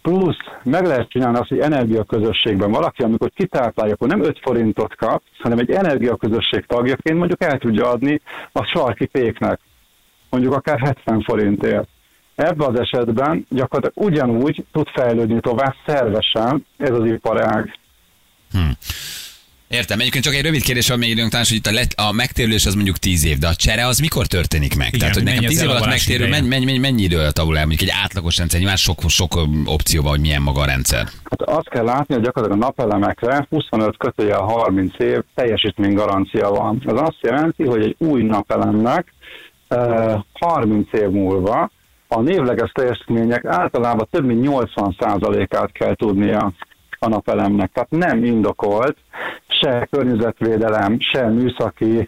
plusz 0.02 0.38
meg 0.64 0.86
lehet 0.86 1.10
csinálni 1.10 1.38
azt, 1.38 1.50
hogy 1.50 1.60
energiaközösségben 1.60 2.72
valaki, 2.72 3.02
amikor 3.02 3.32
kitáplálja, 3.36 3.94
akkor 3.94 4.08
nem 4.08 4.24
5 4.24 4.40
forintot 4.42 4.96
kap, 4.96 5.22
hanem 5.40 5.58
egy 5.58 5.72
energiaközösség 5.72 6.66
tagjaként 6.66 7.18
mondjuk 7.18 7.44
el 7.44 7.58
tudja 7.58 7.90
adni 7.90 8.22
a 8.52 8.64
sarki 8.64 9.06
péknek, 9.06 9.60
mondjuk 10.30 10.54
akár 10.54 10.80
70 10.80 11.22
forintért. 11.22 11.88
Ebben 12.36 12.70
az 12.70 12.80
esetben 12.80 13.46
gyakorlatilag 13.50 14.12
ugyanúgy 14.12 14.66
tud 14.72 14.88
fejlődni 14.88 15.40
tovább 15.40 15.76
szervesen 15.86 16.66
ez 16.78 16.90
az 16.90 17.06
iparág. 17.06 17.78
Értem, 19.72 20.00
egyébként 20.00 20.24
csak 20.24 20.34
egy 20.34 20.42
rövid 20.42 20.64
kérdés 20.64 20.90
van 20.90 20.98
még 20.98 21.10
időnk, 21.10 21.30
talán, 21.30 21.46
hogy 21.48 21.58
itt 21.58 21.68
a, 21.68 21.72
let, 21.72 21.94
a 21.98 22.12
megtérülés 22.12 22.66
az 22.66 22.76
mondjuk 22.76 22.98
10 22.98 23.26
év, 23.26 23.38
de 23.38 23.48
a 23.48 23.56
csere 23.56 23.86
az 23.86 24.00
mikor 24.00 24.26
történik 24.28 24.78
meg? 24.78 24.88
Igen, 24.88 25.00
Tehát, 25.00 25.16
hogy 25.16 25.24
nekem 25.24 25.40
mennyi 25.40 25.54
10 25.54 25.62
az 25.62 25.64
év 25.64 25.70
alatt 25.70 25.86
megtérül, 25.86 26.28
ideje? 26.28 26.42
mennyi, 26.42 26.66
mennyi, 26.66 26.78
mennyi 26.78 27.02
idő 27.02 27.18
alatt 27.18 27.38
avul 27.38 27.58
el 27.58 27.66
mondjuk 27.66 27.90
egy 27.90 27.96
átlagos 28.04 28.38
rendszer? 28.38 28.60
Nyilván 28.60 28.78
sok, 28.78 29.00
sok 29.08 29.32
opció 29.66 30.02
van, 30.02 30.12
hogy 30.12 30.20
milyen 30.20 30.42
maga 30.42 30.62
a 30.62 30.66
rendszer. 30.66 31.08
Hát 31.30 31.42
azt 31.42 31.70
kell 31.70 31.84
látni, 31.84 32.14
hogy 32.14 32.24
gyakorlatilag 32.24 32.64
a 32.64 32.66
napelemekre 32.66 33.46
25 33.50 33.98
kötője 33.98 34.36
30 34.36 35.00
év 35.00 35.20
teljesítménygarancia 35.36 36.50
van. 36.50 36.82
Ez 36.86 37.02
azt 37.02 37.20
jelenti, 37.22 37.64
hogy 37.64 37.82
egy 37.84 37.96
új 37.98 38.24
napelemnek 38.24 39.14
eh, 39.68 40.20
30 40.40 40.94
év 40.94 41.10
múlva 41.10 41.72
a 42.08 42.22
névleges 42.22 42.72
teljesítmények 42.72 43.46
általában 43.46 44.08
több 44.12 44.26
mint 44.26 44.48
80%-át 44.50 45.72
kell 45.72 45.96
tudnia 45.96 46.54
a 47.00 47.08
napelemnek. 47.08 47.72
Tehát 47.74 47.90
nem 47.90 48.24
indokolt 48.24 48.98
se 49.62 49.88
környezetvédelem, 49.92 50.98
se 51.00 51.28
műszaki, 51.28 52.08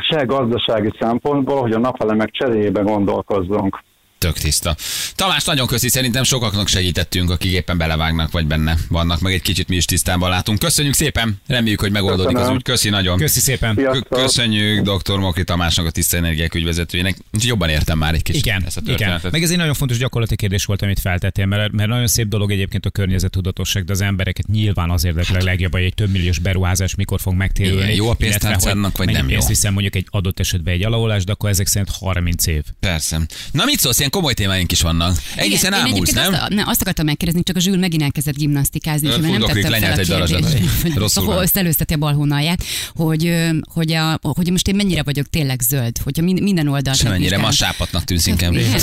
se 0.00 0.24
gazdasági 0.24 0.90
szempontból, 0.98 1.60
hogy 1.60 1.72
a 1.72 1.78
napelemek 1.78 2.30
cseréjébe 2.30 2.80
gondolkozzunk. 2.80 3.78
Tök 4.18 4.38
tiszta. 4.38 4.76
Tamás, 5.14 5.44
nagyon 5.44 5.66
köszi, 5.66 5.88
szerintem 5.88 6.22
sokaknak 6.22 6.68
segítettünk, 6.68 7.30
akik 7.30 7.52
éppen 7.52 7.78
belevágnak, 7.78 8.30
vagy 8.30 8.46
benne 8.46 8.76
vannak, 8.88 9.20
meg 9.20 9.32
egy 9.32 9.42
kicsit 9.42 9.68
mi 9.68 9.76
is 9.76 9.84
tisztában 9.84 10.30
látunk. 10.30 10.58
Köszönjük 10.58 10.94
szépen, 10.94 11.40
reméljük, 11.46 11.80
hogy 11.80 11.90
megoldódik 11.90 12.26
az 12.26 12.32
Köszönöm. 12.34 12.54
úgy. 12.54 12.62
Köszi 12.62 12.88
nagyon. 12.88 13.18
Köszi 13.18 13.40
szépen. 13.40 13.74
Sziasztok! 13.74 14.08
Köszönjük 14.08 14.88
dr. 14.90 15.18
Mokri 15.18 15.44
Tamásnak, 15.44 15.86
a 15.86 15.90
Tiszta 15.90 16.16
Energiák 16.16 16.54
ügyvezetőjének. 16.54 17.16
Jobban 17.32 17.68
értem 17.68 17.98
már 17.98 18.14
egy 18.14 18.22
kicsit 18.22 18.46
Igen, 18.46 18.64
ezt 18.66 18.76
a 18.76 18.80
igen. 18.84 18.96
történetet. 18.96 19.32
Meg 19.32 19.42
ez 19.42 19.50
egy 19.50 19.56
nagyon 19.56 19.74
fontos 19.74 19.98
gyakorlati 19.98 20.36
kérdés 20.36 20.64
volt, 20.64 20.82
amit 20.82 21.00
feltettél, 21.00 21.46
mert, 21.46 21.72
mert 21.72 21.88
nagyon 21.88 22.06
szép 22.06 22.28
dolog 22.28 22.50
egyébként 22.50 22.86
a 22.86 22.90
környezettudatosság, 22.90 23.84
de 23.84 23.92
az 23.92 24.00
embereket 24.00 24.46
nyilván 24.46 24.90
az 24.90 25.04
érdekli 25.04 25.36
a 25.36 25.42
legjobb, 25.42 25.72
hogy 25.72 25.82
egy 25.82 25.94
több 25.94 26.10
milliós 26.10 26.38
beruházás 26.38 26.94
mikor 26.94 27.20
fog 27.20 27.34
megtérülni. 27.34 27.82
Igen, 27.82 27.94
jó 27.94 28.08
a 28.08 28.16
hogy 28.18 28.34
vagy 28.92 29.06
nem 29.06 29.22
jó? 29.22 29.26
pénzt 29.26 29.48
viszem 29.48 29.72
mondjuk 29.72 29.94
egy 29.94 30.06
adott 30.10 30.40
esetben 30.40 30.74
egy 30.74 30.84
alavulás, 30.84 31.24
de 31.24 31.32
akkor 31.32 31.50
ezek 31.50 31.66
szerint 31.66 31.90
30 31.90 32.46
év. 32.46 32.62
Persze. 32.80 33.20
Na 33.50 33.64
mit 33.64 33.78
szólsz, 33.78 34.00
ilyen 34.06 34.10
komoly 34.10 34.34
témáink 34.34 34.72
is 34.72 34.80
vannak. 34.80 35.16
Egészen 35.34 35.72
Igen, 35.72 35.86
ámulsz, 35.86 36.10
nem? 36.12 36.32
Azt, 36.32 36.48
ne, 36.48 36.62
azt 36.66 36.80
akartam 36.80 37.04
megkérdezni, 37.04 37.42
csak 37.42 37.56
a 37.56 37.60
Zsül 37.60 37.76
megint 37.78 38.02
elkezdett 38.02 38.36
gimnasztikázni, 38.36 39.08
és 39.08 39.14
nem 39.16 39.40
tettem 39.40 39.62
fel 39.62 39.72
a 39.72 39.78
kérdést, 39.78 40.12
hogy 40.82 40.94
Rosszul 40.94 41.22
ahol 41.30 41.42
összelőzteti 41.42 41.94
a 41.94 41.96
bal 41.96 42.12
hónalját, 42.14 42.62
hogy, 42.94 43.34
hogy, 43.74 43.92
a, 43.92 44.18
hogy 44.22 44.50
most 44.50 44.68
én 44.68 44.74
mennyire 44.74 45.02
vagyok 45.02 45.26
tényleg 45.30 45.60
zöld, 45.68 45.98
hogyha 46.04 46.22
min- 46.22 46.40
minden 46.42 46.68
oldalt 46.68 46.96
Semennyire 46.96 47.36
ma 47.36 47.42
megvizsgál. 47.42 47.70
sápatnak 47.72 48.04
tűnsz 48.04 48.26
inkább. 48.26 48.52
Igen, 48.52 48.78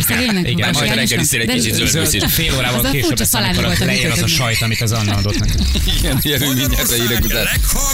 szegénynek 0.00 0.48
Igen, 0.48 0.54
majd 0.58 0.74
vasárnap 0.74 0.96
reggel 0.96 1.18
is 1.18 1.24
iszél 1.24 1.40
egy 1.40 1.46
van. 1.46 1.56
kicsit 1.56 1.74
zöld. 1.88 2.28
Fél 2.28 2.54
órával 2.54 2.90
később 2.90 3.18
lesz, 3.18 3.34
amikor 3.34 3.76
leér 3.78 4.10
az 4.10 4.22
a 4.22 4.26
sajt, 4.26 4.62
amit 4.62 4.80
az 4.80 4.92
Anna 4.92 5.14
adott 5.14 5.38
neked. 5.38 5.60
Igen, 5.98 6.18
gyerünk 6.22 6.54
mindjárt 6.54 6.90
a 6.90 6.94
hírek 6.94 7.24
után. 7.24 7.42
Leghallgatottabb 7.44 7.84